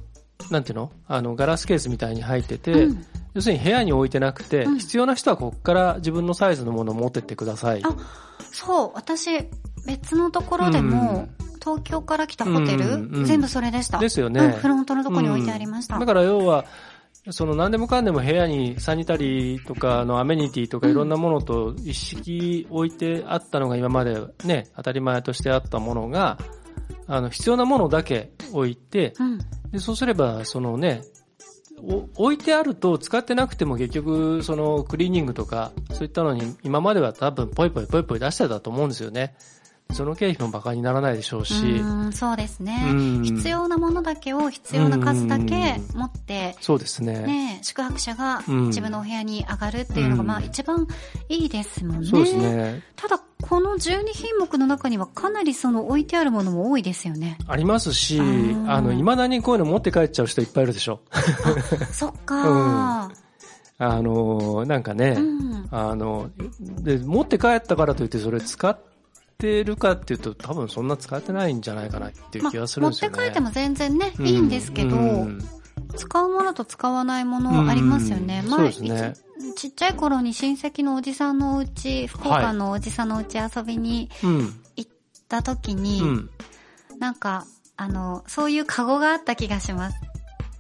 [0.52, 0.92] なんていうの？
[1.08, 3.06] あの、ガラスケースみたいに入ってて、うん。
[3.34, 4.80] 要するに部屋に置いてなくて、うん。
[4.80, 7.82] 必要な人はここから自分のサイズのものを持ってってください。
[7.86, 7.96] あ
[8.52, 9.48] そう、私、
[9.88, 11.30] 別のところでも、
[11.62, 13.98] 東京から来たホテル、うんうん全部それでした。
[14.00, 14.42] ですよね。
[14.42, 15.98] うん、フロントのとこに置いてありました。
[15.98, 16.66] だから要は、
[17.32, 26.38] その何でもかんでも部屋にサニタリーとかのアメニティとかいろんなものと一式置いてあったのが今までね、当たり前としてあったものが、
[27.08, 29.38] あの、必要なものだけ置いて、うん。
[29.72, 31.02] でそうすれば、そのね、
[31.84, 39.36] お置いてあると使ってなくても結局そのクリーニングとかそういったのに今までは多分ポイポイポイポイ出してたと思うんですよね。
[39.92, 41.54] その経費も馬鹿にならないでしょうし。
[41.64, 47.20] うん、そうですね、うん必要なものだけを必要な数だけ持って、そうですね。
[47.22, 50.88] ね、宿泊者がうん自分のお部屋に上がるっていうのが、うんまあ一番
[51.30, 52.08] いいですもんね。
[52.08, 52.84] そうですね。
[52.96, 57.38] ただ、この12品目の中にはかなりその置いてあるものも多いですよね。
[57.48, 61.02] ありますし、あの、未だにこういうの持って帰っちゃう人いっぱいいるでしょ。
[61.92, 63.12] そっか
[63.80, 65.68] あの、なんかね、うん。
[65.72, 68.80] あの、で、持って帰ったからといってそれ使っ
[69.44, 73.18] てるかっていうと多分そんな使ってないんじゃないかなっていうま気がするんですよね。
[73.18, 75.40] 帰っても全然ね、うんいいんですけど、うん
[75.96, 78.44] 使うものと使わないものありますよね。
[78.48, 79.14] うんね
[79.56, 84.54] ちっちゃい頃に親戚のおじさんのお家、福岡のおじさんのお家遊びにうん。
[84.76, 84.92] 行っ
[85.28, 86.30] た時に、うん。
[86.98, 89.98] なんか、あの、そういうカゴがあった気がします。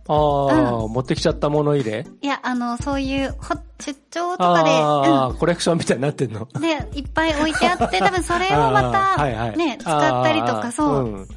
[0.08, 2.06] ああ、持ってきちゃったもの入れ？
[2.22, 6.48] いや、あの、そういう、ほ出張とかで、ああ、コレクションみたいになってんの？
[6.54, 6.62] うん。
[6.62, 8.80] で、いっぱい置いてあって、多分それをま
[9.16, 11.08] あーはいはいた、ね、使ったりとか、そう。
[11.08, 11.28] ん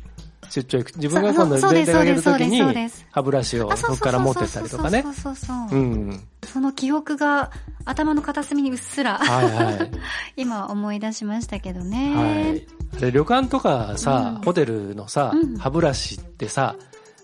[0.48, 0.96] 出張行く。
[0.96, 5.10] 自分が今度出かけるときそうですそうにです、歯ブラシをあ、そこから持ってったりとかねそ。
[5.10, 5.78] うそうそうそう。
[5.78, 6.20] うん。
[6.44, 7.50] その記憶が
[7.84, 9.90] 頭の片隅にうっすら、はいはい。
[10.36, 12.56] 今思い出しましたけどはね。
[12.56, 13.00] い。
[13.00, 16.76] で、旅館とかさ、うんホテルのさ、うん歯ブラシってさ、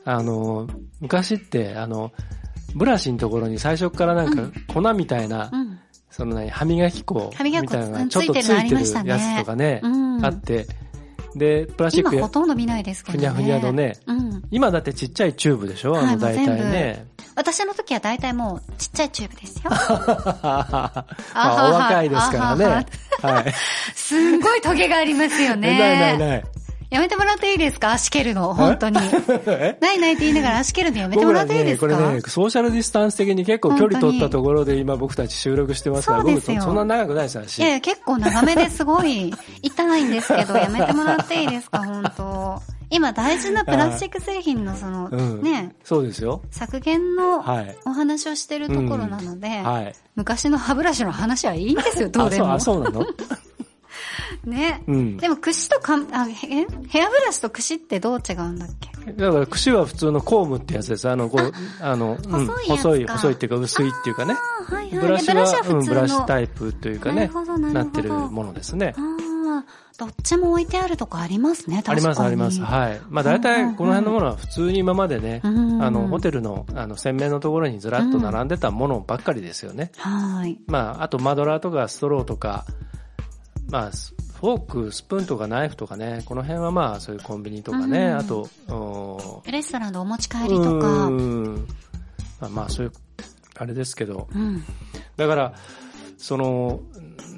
[0.05, 0.67] あの、
[1.01, 2.13] 昔って、あの、
[2.75, 5.79] ブラシのところに最初からなんか粉みたいな、うん。
[6.11, 10.67] その何、歯磨き粉歯磨き粉みたいなのうんがちょっとつついてるやつとかね、うんあって、
[11.35, 13.29] で、プラスチッ今クやほとんど見ないですけどね。
[13.29, 14.43] ふにゃふにゃのねうん。
[14.51, 15.97] 今だってちっちゃいチューブでしょ？
[15.97, 17.07] あはいの、大体ね。
[17.35, 19.71] 私の時は大体もうちっちゃいチューブですよ。
[19.73, 22.87] まあ、お若いですからね。
[23.23, 23.53] はい。
[23.95, 25.71] すんごいトゲがありますよね。
[25.79, 26.45] ないないない。
[26.93, 27.93] やめてもらっていいですか？
[27.93, 28.99] 足蹴るの、本当に。
[29.47, 29.79] え？
[29.81, 31.89] ないないって言いながら足蹴るのやめてもらっていいですか？
[31.89, 36.63] ね、これね、ソーシャルディスタンス的に結構距離取ったところで今僕たち収録してますから、僕そうですよ。
[36.63, 37.59] そんな長くないですし。
[37.59, 39.33] いやいや、結構長めですごい。
[39.63, 42.61] 痛いんですけど、 やめてもらっていいですか、本当。
[42.91, 45.43] 今大事なプラスチック製品のその、うん。
[45.43, 46.43] ね、そうですよ。
[46.51, 47.75] 削減のはい。
[47.87, 49.95] お話をしてるところなので、はい。
[50.15, 52.61] 昔の歯ブラシの話はいいんですよ、どうでも。
[52.61, 53.07] そうなの？
[54.45, 54.83] ね。
[54.87, 55.17] うん。
[55.17, 59.13] でも、櫛とかん、あ、へヘアブラシと櫛ってどう違うんだっけ？
[59.13, 61.09] だから、櫛は普通のコームってやつです。
[61.09, 64.35] あの、こう、 あの、うん、細い細い、っていうか薄いっていうかね。
[64.71, 64.99] あはいはい。
[65.01, 66.23] ブラシは、うん、ブラシの。
[66.27, 68.95] タイプというかねななってるものですね。
[68.97, 69.01] あ
[69.61, 69.65] あ、
[69.99, 72.61] どっちも置いてあるとこありますね、あります、あります。
[72.61, 73.01] はい。
[73.09, 79.91] まあ大体この辺のものは普通に今までね、うんあの、ホテルの、あの、洗面のところにずらっと並んでたものばっかりですよね。
[79.97, 80.59] はい。
[80.67, 82.65] まあ、あとマドラーとかストローとか、
[83.71, 91.07] まあ、スフォーク、スプーンとかナイフとかね、この辺はまあ、そういうコンビニとかね、うんあと、おレストランでお持ち帰りとか。
[91.07, 91.55] ううん。
[91.55, 91.67] ん
[92.41, 92.93] まあ、まあ、そういう、
[93.57, 94.29] あれですけど、
[95.17, 95.55] だから、
[96.19, 96.81] その、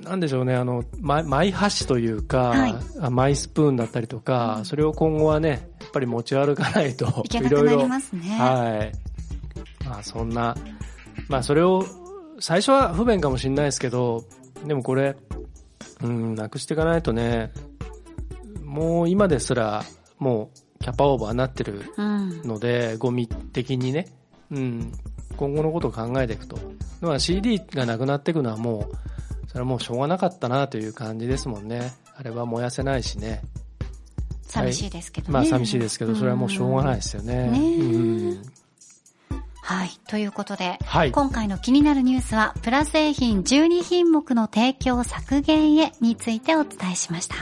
[0.05, 8.37] なんでしょうね、あの、マイマイ箸というか、はいあマイスプーンだったりとか、それを今後はね、やっぱり持ち歩かないと、いけなくなりますね。
[8.39, 8.91] は
[9.85, 9.87] い。
[9.87, 10.57] まあそんな、
[11.29, 11.85] まあそれを、
[12.41, 14.25] 最初は不便かもしれないですけど、
[14.67, 15.17] でもこれ、
[16.05, 17.53] うん、なくしていかないとね、
[18.63, 19.83] もう今ですら、
[20.19, 22.43] もうキャパオーバーになってるうん。
[22.43, 24.07] ので、ゴミ的にね、
[24.51, 24.93] うん、
[25.37, 26.59] 今後のことを考えていくと。
[27.01, 31.93] まあ CD がなくなっていくのはもう、それはもうしょうがなかったなという感じですもんね。
[32.15, 33.43] あれは燃やせないしね。
[34.43, 35.33] 寂しいですけどね。
[35.33, 37.51] まあ寂しいですけど、それはもうしょうがないですよね。
[37.51, 38.43] ねえうん
[39.65, 39.91] はい。
[40.09, 47.37] ということで、はい今回の気になるニュースは、プラ製品12品目の提供削減へについてお伝えしました。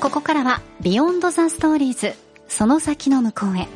[0.00, 2.14] ここからは、 Beyond the Stories、
[2.48, 3.68] その先の向こうへ。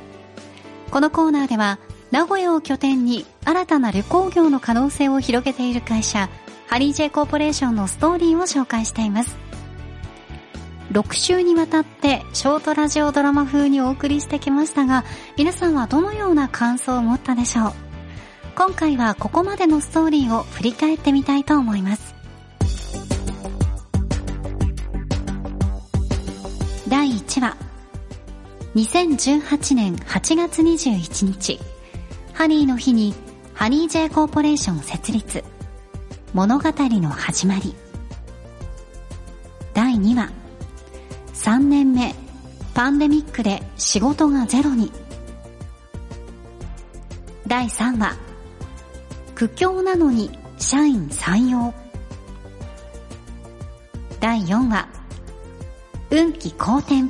[0.91, 1.79] このコーナーでは、
[2.11, 6.31] 名古屋を拠点に新たな旅行業の可能性を広げている会社、
[6.69, 9.37] ハリー J コーポレーションのストーリーを紹介しています。
[10.93, 15.05] 6週にわたってショートラジオドラマ風にお送りしてきましたが、
[15.37, 17.73] 皆さんはどのような感想を持ったでしょう？
[18.55, 22.15] 今回はここまでのストーリーを振り返ってみたいと思います。
[26.89, 27.57] 第1話。
[28.75, 31.61] 2018年8月21日。
[32.35, 33.15] ハニーの日に
[33.55, 35.43] ハニー J コーポレーション設立。
[36.35, 37.75] 物語の始まり。
[39.73, 40.31] 第2話。
[41.33, 42.15] 3年目。
[42.75, 44.93] パンデミックで仕事がゼロに。
[47.47, 48.17] 第3話。
[49.35, 51.73] 苦境なのに社員採用。
[54.21, 54.87] 第4話。
[56.11, 57.05] 運気好転。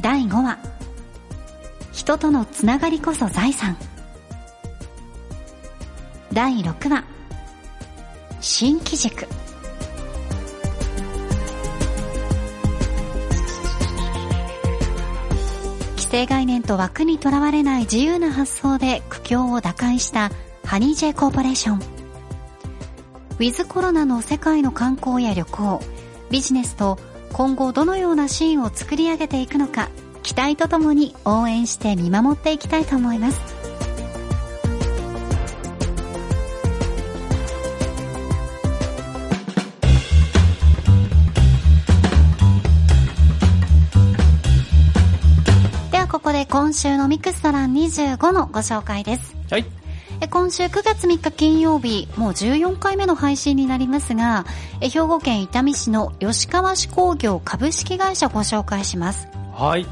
[0.00, 0.58] 第5話。
[1.92, 3.76] 人とのつながりこそ財産。
[6.32, 7.04] 第6話。
[8.40, 9.26] 新機軸。
[15.96, 20.30] 既成概念と枠にとらわれない自由な発想で苦境を打開した
[20.64, 21.78] ハニー J コーポレーション。
[21.78, 25.80] ウィズコロナの世界の観光や旅行。
[26.30, 26.98] ビジネスと
[27.32, 29.88] 今後どのようなシーンを作り上げていくのか
[30.22, 33.57] 期待とともに応援して見守っていきたいと思います。
[46.28, 49.64] ここで今週のミクストラン25のご紹介ですはい。
[50.20, 54.44] え今週9月3日金曜日、もう14回目の配信になりますが、
[54.82, 59.26] え兵庫県伊丹市の吉川市工業株式会社をご紹介します。
[59.54, 59.86] はい。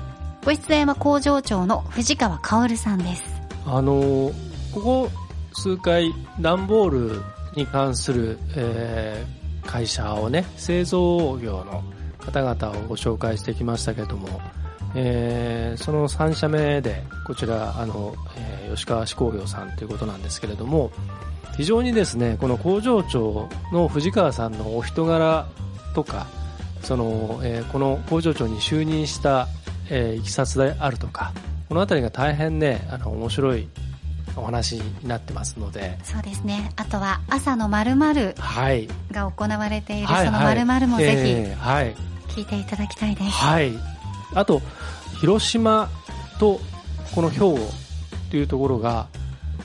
[0.45, 3.22] ご出演は工場長の藤川薫さんです。
[3.64, 4.34] あのー
[4.74, 5.11] ここ
[5.55, 7.22] 数回、段ボール
[7.55, 11.82] に関する、えー会社をね、製造業の
[12.18, 14.41] 方々をご紹介してきましたけれども、
[14.99, 20.90] えーその3社目で、こちら、あの、えー吉川市工業さんということなんですけれども、
[21.57, 25.47] 非常にですね、この工場長の藤川さんのお人柄
[25.94, 26.26] とか、
[26.82, 29.49] その、えーこの工場長に就任した、
[29.90, 31.32] えーいきさつであるとか、
[31.68, 33.68] このあたりが大変ね、あの、面白い
[34.36, 36.70] お話になってますので、そうですね。
[36.76, 38.88] あとは朝の〇〇はい。
[39.12, 41.55] が行われているはいその〇〇もぜ。
[42.28, 43.30] ひ聞いていただきたいです。
[43.30, 43.72] はい。
[44.34, 44.61] あと、
[45.21, 45.89] 広島
[46.39, 46.61] と
[47.14, 49.09] この兵庫っていうところが、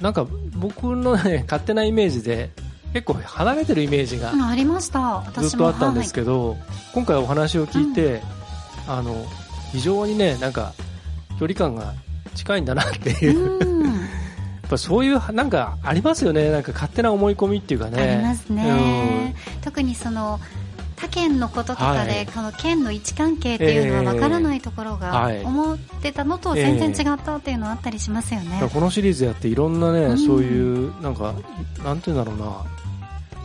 [0.02, 0.26] なんか
[0.56, 2.52] 僕のね、 勝手なイメージで、
[2.94, 5.24] 結構離れてるイメージがうん、ありました。
[5.38, 6.58] ずっとあったんですけど、
[6.94, 8.22] 今回お話を聞いて、
[8.88, 9.26] あの、
[9.72, 10.74] 非常にね、なんか、
[11.40, 11.94] 距離感が
[12.36, 13.92] 近いんだなっていう、はい、うん。
[13.96, 13.98] や
[14.68, 18.02] っぱそういう、なんかありますよね、なんか勝手な思い込みっていうかね。
[18.02, 19.36] ありますね。
[19.62, 20.40] 特にその、
[21.02, 28.60] 他県のこととかで、はいこの県の位置関係っていうのは分からないところが、はい思ってたのと全然違ったっていうのはあったりしますよね。
[28.62, 31.34] うんこのシリーズやっていろんなね、うんそういう、なんか、
[31.84, 32.64] なんていうんだろうな、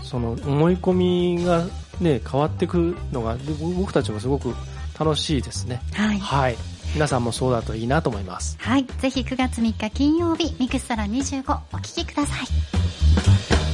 [0.02, 1.64] その思い込みが
[2.00, 4.54] ね、変わってくのが、で僕たちもすごく
[4.98, 5.80] 楽しいですね。
[5.94, 6.18] はい。
[6.18, 6.56] はい。
[6.94, 8.56] 皆さんもそうだといいなと思います。
[8.60, 8.84] はい。
[8.98, 11.40] ぜひ9月3日金曜日、ミクストラ25
[11.72, 13.65] お聞きください。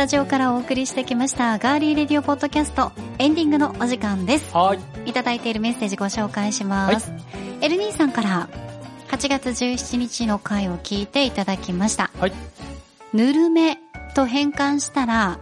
[0.00, 4.56] タジオからお送りしてきましたガーリーレディオポッドキャストエンディングのお時間です。
[4.56, 4.78] はい。
[5.04, 7.12] いただいているメッセージご紹介します。
[7.60, 8.48] エルニーさんから
[9.10, 12.10] 8月17日の回を聞いていただきました。
[12.18, 12.32] はい。
[13.12, 13.76] ぬるめ
[14.14, 15.38] と変換したら、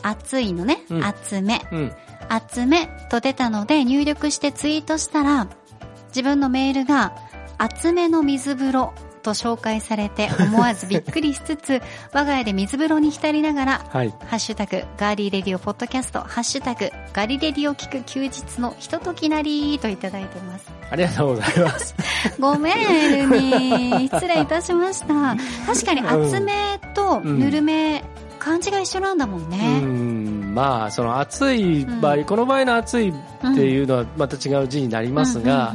[0.00, 1.92] 熱いのね、うん厚め、うん。
[2.30, 5.48] 厚めと出たので入力してツイートしたら、
[6.08, 7.12] 自分のメールが
[7.58, 14.14] 厚めの水風呂と紹介されて思わずびっくりしつつ、 我が家で水風呂に浸りながら、はい。
[14.26, 20.66] ハッシュタグ、ガーリーレディオポッドキャスト、ハッシュタグ、ガリレディオ聞く休日のひとときなりといただいてます。
[20.90, 21.94] ありがとうございます。
[22.40, 24.14] ごめん、エルニー。
[24.14, 25.36] 失礼いたしました。
[25.66, 28.04] 確かに厚めとぬるめ、
[28.38, 29.80] 漢字が一緒なんだもんうね。
[29.80, 30.37] ん。
[30.48, 33.12] まあ、その暑い場合、うんこの場合の暑いっ
[33.54, 35.72] ていうのはまた違う字になりますが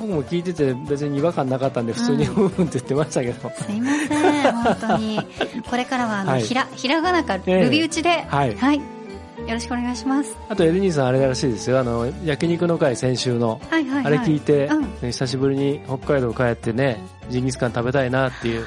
[0.00, 3.50] 僕も聞いてて別に違和感なかったんで普通にううんうんって言ってましたけど。
[3.50, 5.20] すいません、本当に。
[5.68, 8.76] これからはあの、はいひら、ひらがなか、ええルビ打ちで、はいはい。
[8.78, 10.36] よろしくお願いします。
[10.48, 11.78] あとエルニーさんあれらしいですよ。
[11.78, 13.60] あの、焼肉の会先週の。
[13.70, 14.06] はいはいはい。
[14.06, 18.66] あれ聞いて、うんね久しぶりに北海道帰ってね、ジンギスカン食べたいなっていう。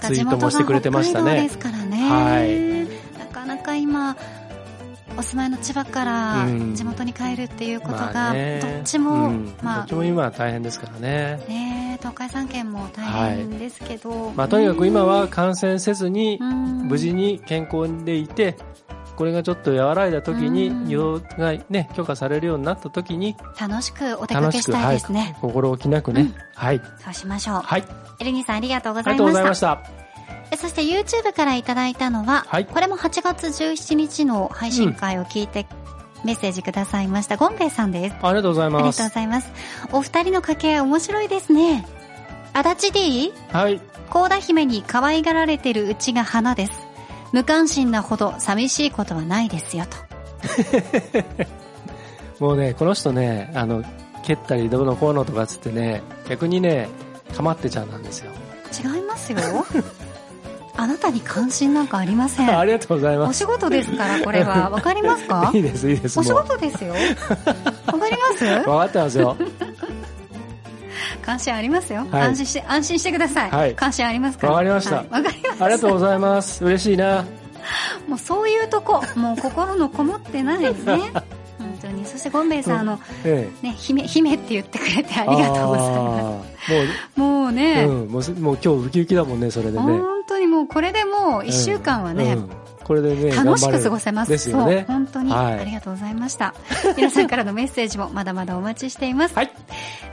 [0.00, 2.10] ツイートもしてくれてましたね北海道ですからね。
[2.10, 4.16] はいなかなか今、
[5.16, 6.74] お住まいの千葉からうん。
[6.74, 9.54] 地元に帰るっていうことまが、どっちも、うん。
[9.62, 9.76] まあ。
[9.78, 11.44] どっちも今は大変ですからね。
[11.48, 16.88] ね東海3県も大変ですけど、まあ、とにかく今は感染せずに、うん。
[16.88, 18.56] 無事に健康でいて、
[19.16, 26.34] これがちょっと和らいだ時にうん、移動がね、許可されるようになった時に、楽しくお出かけしたはいいですね。、心置きなくね、うん。
[26.54, 27.60] はい、そうしましょう。
[27.62, 27.84] はい、
[28.20, 30.05] エルニーさんありがとうごありがとうございました。
[30.56, 35.66] そして YouTube からいただいたのは、はいこれも8月17日の配信会を聞いて、
[36.24, 38.16] メッセージくださいましたゴンベイさんです。
[38.22, 39.02] ありがとうございありがとうます。
[39.02, 39.52] ございます。
[39.92, 41.86] お二人の掛け合い面白いですね。
[42.52, 43.32] 足立 D?
[43.52, 43.80] はい、
[44.10, 46.72] 高田姫に可愛がられてるうちが花です。
[47.32, 49.96] 無関心なほど寂しいことはないですよと。
[52.40, 53.82] もうね、この人ね、あの、
[54.22, 56.88] 蹴ったりどうのこうのとかっつってね、逆にね、
[57.34, 58.32] かまってちゃんなんですよ。
[58.72, 59.38] 違いますよ。
[60.78, 62.48] あなたに関心なんかありません。
[62.58, 63.38] ありがとうございおます。
[63.38, 64.68] 仕事ですから、これは。
[64.70, 65.50] わかりますか？
[65.54, 66.18] いいです、いいです。
[66.18, 66.92] お仕事ですよ。
[66.92, 66.96] わ
[67.98, 68.44] かります？
[68.64, 69.36] 分かってますよ。
[71.22, 72.06] 関心ありますよ。
[72.10, 73.50] はい安心して、安心してください。
[73.50, 74.52] はい関心ありますから。
[74.52, 75.64] わかりましたはいわ、かりました。
[75.64, 76.64] ありがとうございます。
[76.64, 77.24] 嬉しいな。
[78.06, 80.72] もうそういうとこ、もう心のこもってないね。
[81.58, 82.04] 本当に。
[82.06, 83.66] そしてゴンベイさん、うんあの、ええ。
[83.66, 86.66] ね、姫、姫って言ってくれてありがとうございます。
[86.66, 87.20] す。
[87.20, 89.78] もうね、もう、うん、もうす、もう今日ウキウキだもんね、それでね。
[89.82, 90.35] 本当に
[90.66, 92.50] もうこれでもう一週間はね、うん
[92.86, 94.30] これでね、楽しく過ごせます。
[94.30, 94.96] ですよねそう、。
[94.96, 96.54] 本当に、はいありがとうございました。
[96.96, 99.34] 皆さんからのメッセージも まだまだお待ちしています。
[99.34, 99.50] はい。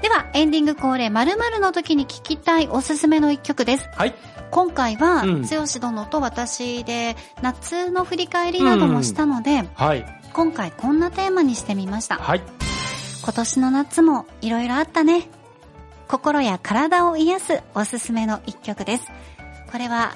[0.02, 3.88] では、エンディング恒例、〇〇の時に聞きたいおすすめの一曲です。
[3.96, 4.16] はい。
[4.50, 10.04] 今回は、うん剛殿と私で夏の振り返りなどもしたので、はい。
[10.34, 12.16] 今回こんなテーマにしてみました。
[12.16, 12.42] はい。
[13.24, 15.30] 今年の夏もいろいろあったね。
[16.08, 19.12] 心や体を癒すおすすめの一曲です。
[19.72, 20.14] これは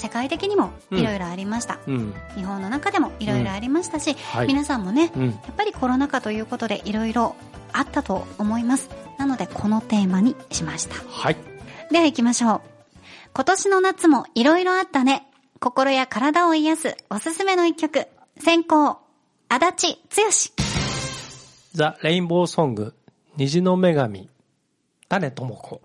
[0.00, 1.78] 世界的にもいろいろありました。
[1.86, 2.14] うん。
[2.34, 4.46] 日本の中でもいろいろありましたし、はい。
[4.46, 5.26] 皆さんもね、うん。
[5.26, 7.36] やっぱりコロナ禍ということでいろいろ
[7.72, 8.88] あったと思います。
[9.18, 10.96] なのでこのテーマにしました。
[11.08, 11.36] はい。
[11.90, 12.60] では行きましょう。
[13.34, 15.26] 今年の夏もいろいろあったね。
[15.60, 18.06] 心や体を癒すおすすめの一曲。
[18.38, 18.96] 先行、
[19.48, 20.64] 足立剛。
[21.74, 22.94] ザ・レインボーソング、
[23.36, 24.30] 虹の女神、
[25.08, 25.82] 種智子。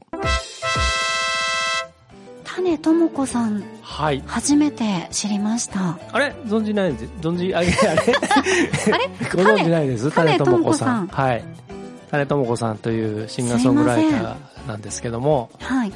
[2.55, 4.23] 種智子さん、はい。
[4.25, 5.97] 初めて知りました。
[6.11, 6.33] あれ？
[6.45, 7.05] 存じないです？
[7.21, 7.89] 存じ、あれ、あれ
[8.93, 9.07] あれ？
[9.33, 10.09] ご存知ないです？
[10.11, 11.07] 種種智子さん。
[11.09, 11.43] 種はい。
[12.11, 15.91] 種智子さんというシンガーソングライターなんですけども、はい。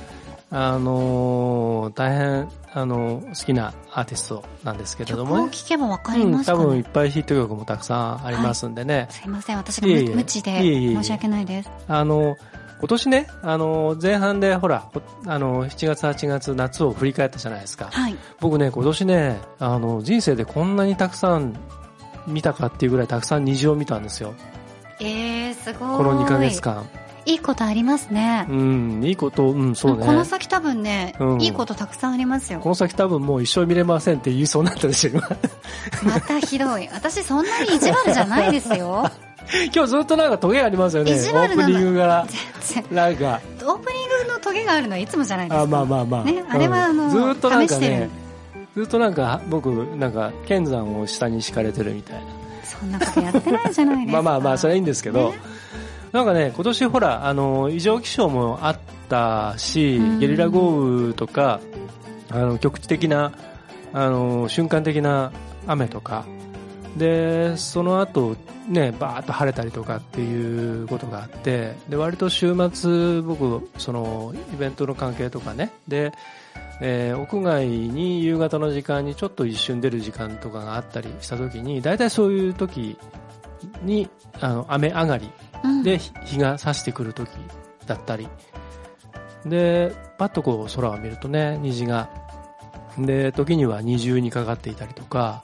[0.52, 5.52] あのー大変、あのー好きなアーティストなんですけれど曲をもね。
[5.52, 9.08] 聴けばわかりうん、ますかね、多分いっぱいヒット曲もたくさんありますんでね。
[9.12, 11.70] すいません、私がいえいえ無知でいえいえいえ申し訳ないです。
[11.88, 12.36] あの、
[12.80, 17.90] 今年ね、あの、前半でほら、こあの、7月8月夏を振り返ったじゃないですか。
[17.92, 18.16] はい。
[18.40, 21.54] 僕ね、今年ね、あの、人生でこんなにたくさん
[22.26, 24.34] 見たかっていうぐらいたくさん虹を見たんですよ。
[25.02, 25.98] えー、すごい。
[25.98, 26.62] この2ヶ月。
[26.62, 26.88] 間。
[27.26, 28.48] いいことありますね。
[28.50, 30.06] うん、いいこと、うん、そうね。
[30.06, 32.70] この先多分ね、うんいいことたくさんありますよこ。
[32.70, 35.22] の先多分もう一生見れませんって言いそうになったでしょ、今。
[36.04, 36.90] またひどい。
[36.92, 39.10] 私そんなに意地悪じゃないですよ。
[39.74, 41.14] 今日ずっとなんかトゲありますよね。
[41.14, 42.28] オープニングから。
[42.92, 45.64] なんか、オープニングのトゲがあるのはいつもじゃないですか。
[45.64, 46.24] あ、まあまあまあ。
[46.24, 48.10] ね、あれはあの、うんずっとなんかね、
[48.76, 52.22] ずっとなんか僕、なんか、剣山を下に敷かれてるみたいな。
[52.64, 54.12] そんなことやってないじゃないですか。
[54.14, 55.40] まあまあまあ、それはいいんですけど、ね
[56.12, 58.80] なんかね、今年ほら、あの、異常気象もあっ
[59.10, 61.60] たしうん、ゲリラ豪雨とか、
[62.32, 63.32] あの、局地的な、
[63.94, 65.32] あの、瞬間的な
[65.68, 66.26] 雨とか、
[67.00, 68.36] で、その後、
[68.68, 76.12] ね、バーッと晴れたりとかっていうことがあって、で、割と週末、僕、その、イベントの関係とかね、で、
[76.82, 82.98] えー屋外に夕方の時間にちょっと一瞬出る時間とかがあったりした時に、大体そういう時
[83.82, 85.30] に、あの、雨上がり
[85.64, 85.84] うん。
[85.84, 87.30] で日日が差してくる時
[87.86, 88.28] だったり、
[89.46, 92.10] で、パッとこう空を見るとね、虹が、
[92.98, 95.44] で、時には二重にかかっていたりとか、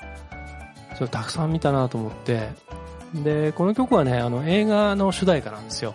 [0.96, 2.50] それたくさん見たなと思って、
[3.14, 5.94] で、この曲はね、あの映画の主題歌なんですよ。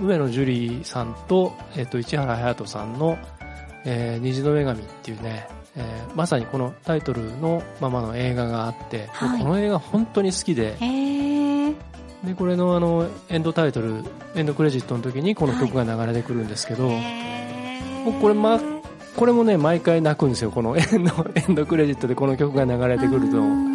[0.00, 0.44] 上野樹
[0.80, 3.18] 里さんと、えっ、と、市原隼人さんの、
[3.84, 9.42] えー虹の女神っていうね、えーまさにこのタイトルのままの映画があって、はい。
[9.42, 10.76] この映画本当に好きで。
[12.24, 18.04] で、これのあの、エンドタイトル、エンドクレジットの時にこの曲が流れてくるんですけど、へー。
[18.04, 18.60] 僕これま
[19.16, 20.50] これもね、毎回泣くんですよ。
[20.50, 23.73] この エンド、エンドクレジットでこの曲が流れてくると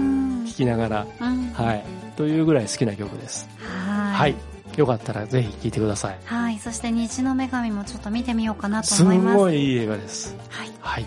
[0.60, 1.84] きながら、うんはい。
[2.16, 3.48] というぐらい好きな曲です。
[3.60, 4.80] ははいい。
[4.80, 6.20] よかったらぜひ聴いてください。
[6.26, 6.60] はい。
[6.60, 9.36] そして虹の女神もちょっと見てみようかなとす思います。
[9.36, 10.36] んごいいい映画です。
[10.50, 10.72] はい。
[10.80, 11.06] はい。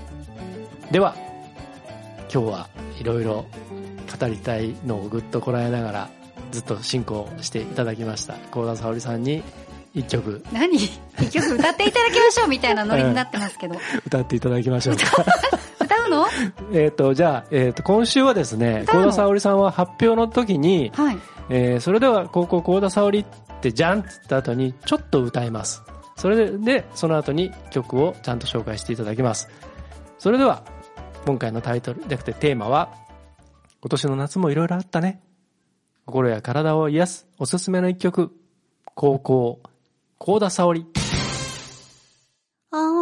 [0.90, 1.14] では、
[2.32, 2.68] 今日は
[3.00, 3.46] いろいろ
[4.20, 6.10] 語りたいのをぐっとこらえながら
[6.50, 9.42] ずっと進行していただきました幸田沙織さんに
[9.94, 10.76] 一曲何？
[10.76, 10.90] 一
[11.30, 13.76] 曲歌っていただきましょうみたいなノリになってますけど。
[14.06, 15.71] 歌っていただきましょうか歌
[16.06, 16.26] うの？
[16.72, 21.18] えっとじゃあ、えー、と今週はですね幸田沙織さんは発表の時に、はい。
[21.48, 23.26] えーそれでは高校幸田沙織っ
[23.60, 25.82] てじゃんって言った後にちょっと歌います。
[26.16, 29.48] それででその後に曲をちゃんと紹介していただきます。
[30.18, 30.64] それでは
[31.26, 32.90] 今回のタイトルじゃなくてテーマは
[33.80, 35.20] 今年の夏もいろいろあったね。
[36.06, 38.32] 心や体を癒すおすすめの一曲
[38.94, 39.60] 高校
[40.18, 40.86] 幸田沙織。
[42.72, 42.80] おー。
[42.80, 43.01] いおー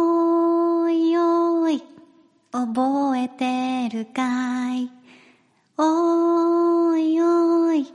[2.51, 4.89] 覚えてるかい？
[5.77, 7.87] おーいおーい、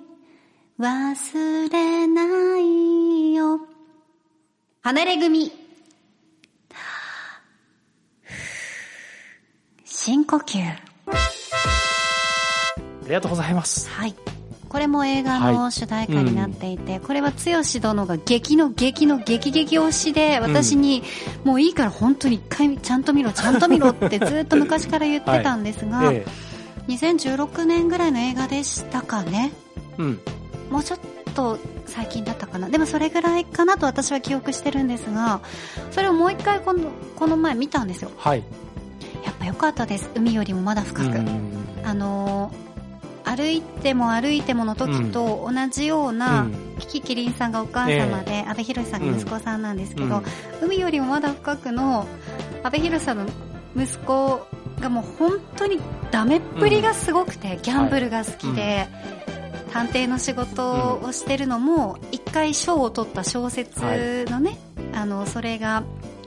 [0.79, 3.61] 忘れないよ。
[4.83, 5.51] 離れ組。
[9.85, 10.63] 深呼吸。
[10.63, 10.77] あ
[13.05, 14.15] りがとうございますはい。
[14.69, 21.03] これも映画はいの主題歌になっていて、これは剛殿が激の激の激激推しで、私に、
[21.45, 26.27] もういいから本当に一回ちゃんと見ろ、ちゃんと見ろってずっと昔から言ってたんですが、 え
[26.89, 29.53] 2016年ぐらいの映画でしたかね。
[29.99, 30.21] えうん
[30.71, 30.99] もうちょっ
[31.35, 32.69] と最近だったかな。
[32.69, 35.41] でもそれぐらいかなと私は記憶してるんですが、
[35.93, 38.11] それをもう一回このこの前見たんですよ。
[38.17, 38.43] はい
[39.25, 40.11] やっぱ良かったです。
[40.15, 41.09] 海よりもまだ深く。
[41.09, 41.53] うん
[41.85, 42.66] あのー
[43.27, 46.53] 歩いても歩いてもの時と同じような、うん。
[46.79, 50.25] キキキリンさんがお母様で、阿部寛さんが息子さんなんですけど、うん。
[50.63, 52.07] 海よりもまだ深くの
[52.63, 53.27] 阿部寛さんの
[53.77, 54.47] 息子
[54.81, 55.81] がもう本当に
[56.13, 58.87] ダメっぷりがすごくて、ギャンブルが好きで、
[59.73, 64.57] 探偵の仕事をしてるのも、一回賞を取った小説のね、
[64.95, 65.83] あの、それが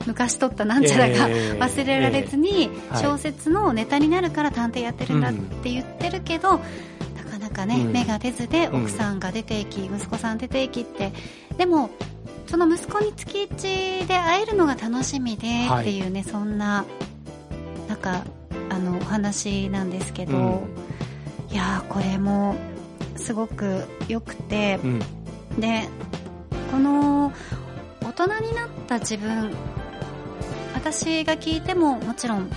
[0.06, 1.58] 昔取ったなんちゃらが、ええ。
[1.60, 3.02] 忘れられずにはい。
[3.02, 6.58] 小説のネタになるから探偵やってるんだって言ってるけど、な
[7.30, 7.92] かなかね、うん。
[7.92, 8.82] 芽が出ずでうん。
[8.82, 11.12] 奥さんが出ていき、息子さん出ていきって。
[11.58, 11.90] でも
[12.46, 15.82] その息子に月一で会えるのが楽しみではい。
[15.82, 16.84] っていうね、そんな
[17.88, 18.24] なんか
[18.70, 21.54] あのお話なんですけど、うん。
[21.54, 22.56] いやーこれも
[23.16, 24.98] すごく良くて、うん。
[25.58, 25.82] で
[26.70, 27.32] この
[28.02, 29.52] 大人になった自分
[30.82, 32.50] 私が聞いてももちろん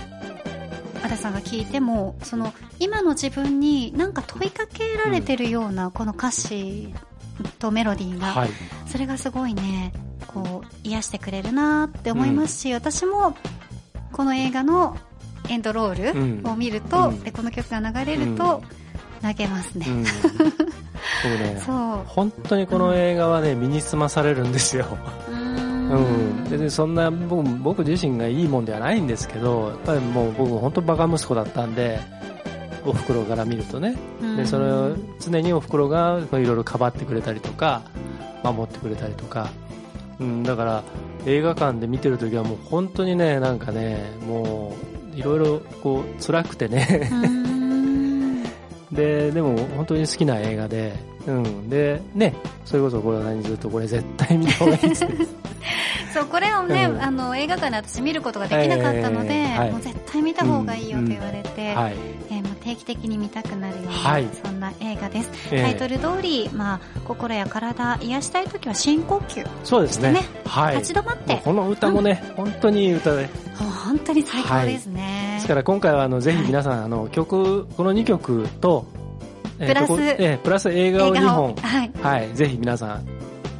[1.04, 6.92] アダさんが聞いてもその今の自分に何か問いかけられてるような、この歌詞
[7.58, 8.50] とメロディーが、はい。
[8.88, 9.92] それがすごいね
[10.26, 13.36] こう癒してくれるなって思いますし、私も
[14.12, 14.96] この映画の
[15.48, 16.42] エンドローうん。
[16.42, 17.20] ルを見ると、うん。
[17.22, 18.62] でこの曲が流れると、
[19.20, 20.04] 泣けますね、うん。
[21.22, 21.62] 僕ね。
[21.64, 22.02] そう。
[22.06, 24.98] 本当にこの映画はね身につまされるんですよ、
[26.50, 32.00] 別にそんな僕僕自身がいいもんではないんですけどやっぱりもう僕本当バカ息子だったんで
[32.84, 33.96] おふくろから見るとね。
[34.36, 37.82] でそれを常におふくろがいろいろかばってくれたりとか
[38.42, 39.50] 守ってくれたりとか、
[40.18, 40.82] うん、だから
[41.26, 44.76] 映画館で見てる時はもう本当にねなんかねも
[45.14, 47.10] ういろいろこう辛くてね。
[48.92, 50.94] ででも本当に好きな映画で、
[51.26, 55.06] うん、でねそれこそこれは何ずっとこれ絶対見た方がいいです。
[56.14, 57.02] そうこれをね、うん。
[57.02, 59.72] あの映画館で私見ることができなかったので、えーはい。
[59.72, 61.94] もう絶対見た方がいいよと言われて、はい、
[62.30, 64.26] えーもう定期的に見たくなるような、はい。
[64.44, 70.12] そんな映画です、えータイトル通り、まあ、心や体癒したい時は深呼吸、そうですね。
[70.12, 70.20] ね。
[70.46, 70.76] はい。
[70.76, 71.40] 立ち止まって。
[71.44, 78.93] この歌もね、本当にいい歌で本当に最高ですね、ですから今回はあのぜひ皆さん、あの曲この2曲と、えー
[79.66, 81.54] プラスえープラス映画を2本。
[81.56, 83.06] はい、はい、ぜひ皆さん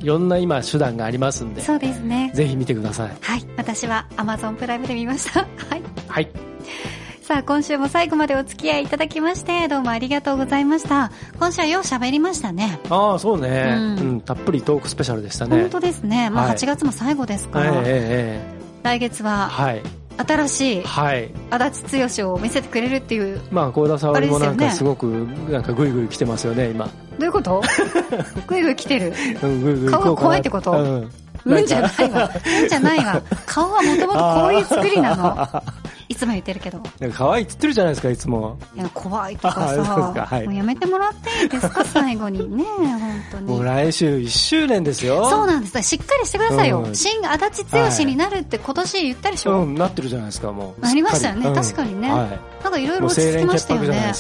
[0.00, 1.62] いろんな今手段がありますんで。
[1.62, 2.30] そうですね。
[2.34, 3.12] ぜひ見てください。
[3.20, 3.46] はい。
[3.57, 5.40] 私は Amazon プライムで見ました。
[5.70, 5.82] はい。
[6.09, 6.28] はい。
[7.22, 11.11] さあ、今週も最後までお付き合いいただきまして、どうもありがとうございました。
[11.38, 12.78] 今週はよう喋りましたね。
[12.90, 15.59] ああそうね、ううんんたっぷりトークスペシャルでしたね。
[15.62, 16.28] 本当ですね。
[16.28, 16.57] まあ、はい。
[16.57, 17.84] 8月も最後ですから、ええええ
[18.50, 19.80] え来月えははい
[20.17, 25.07] 新しいはい足立剛を見せてくれるっていう、まあ幸田沙織もなんかすすごく
[25.51, 26.91] なんかグイグイ来てますよね今ど
[27.21, 27.62] ういうこと？
[28.47, 29.12] ぐいぐい来てる？
[29.91, 30.73] 顔が怖いってこと？
[30.73, 31.11] うん
[31.45, 32.31] うんじゃないわ。
[32.62, 33.23] うんじゃないわ。
[33.45, 35.62] 顔はもともとこういう作りなの。
[36.15, 36.81] いつも言ってるけど。
[37.12, 38.57] 可愛いって言ってるじゃないですかいつも。
[38.77, 39.83] いや、怖いとかさ、
[40.31, 40.45] はい。
[40.45, 43.01] もうやめてもらっていいですか、最後にね、本
[43.33, 43.47] 当に。
[43.47, 45.29] もう来週1周年ですよ。
[45.29, 45.83] そうなんです。
[45.83, 46.83] しっかりしてくださいよ。
[46.83, 46.95] うん。
[46.95, 50.81] 新足立剛になるって今年言ったでしょ、うんなってるじゃないですかもう。
[50.81, 52.12] なりましたよね確かにね。
[52.12, 52.41] はい。
[52.62, 54.12] なんかいろいろ落ち着きましたよね。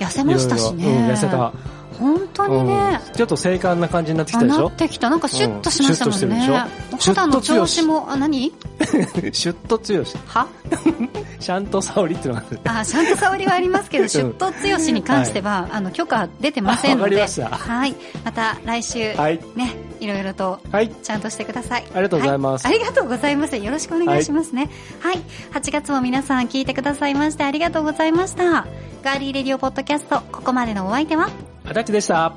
[0.00, 0.86] 痩せましたしね。
[0.86, 1.52] うん痩せた
[1.98, 3.00] 本当にね。
[3.06, 4.62] うんちょっと精悍な感じになってきあたでしょ？
[4.62, 5.10] なってきた。
[5.10, 6.46] なんかシュッとしましたもんね。
[6.48, 8.52] うん肌の調子も、あ、何？
[9.32, 10.16] シュッと強し。
[10.26, 10.46] は？
[11.40, 12.60] シャンと沙織っていうのがある。
[12.64, 17.20] あ、シャンと沙織はありますけど、 シュッと強しに関しては、あの、許可出てませんので。
[17.20, 17.94] はい。
[18.24, 20.90] また来週、はいね、いろいろと、はい。
[21.02, 21.84] ちゃんとしてください。
[21.92, 23.56] ありがとうございますはいありがとうございます。
[23.56, 24.70] よろしくお願いしますね。
[25.00, 25.20] はい。
[25.52, 28.66] 8月も皆さん聞いてくださいましてありがとうございました。
[29.02, 31.28] ガーリーレディオポッドキャスト、ここまでのお相手は、
[31.64, 32.34] あだちでした。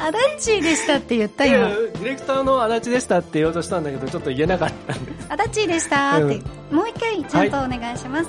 [0.00, 1.68] アダッチーでしたって言った今。
[1.68, 5.12] ディレクターのあだちでしたって言おうとしたんだけど、ちょっと言えなかったんで。
[5.30, 8.28] アダッチーでしたって、もう一回ちゃんとお願いします。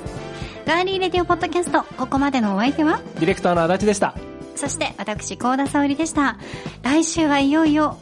[0.66, 4.16] ガーリーレディオポッドキャスト、ここまでのお相手は、ディレクターのあだちでした。
[4.56, 6.38] そして私、高田沙織でした。
[6.82, 7.98] 来週はいよいよ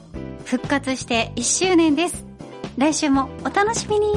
[0.45, 2.24] 復活して1周年です。
[2.78, 4.14] 来週もお楽しみに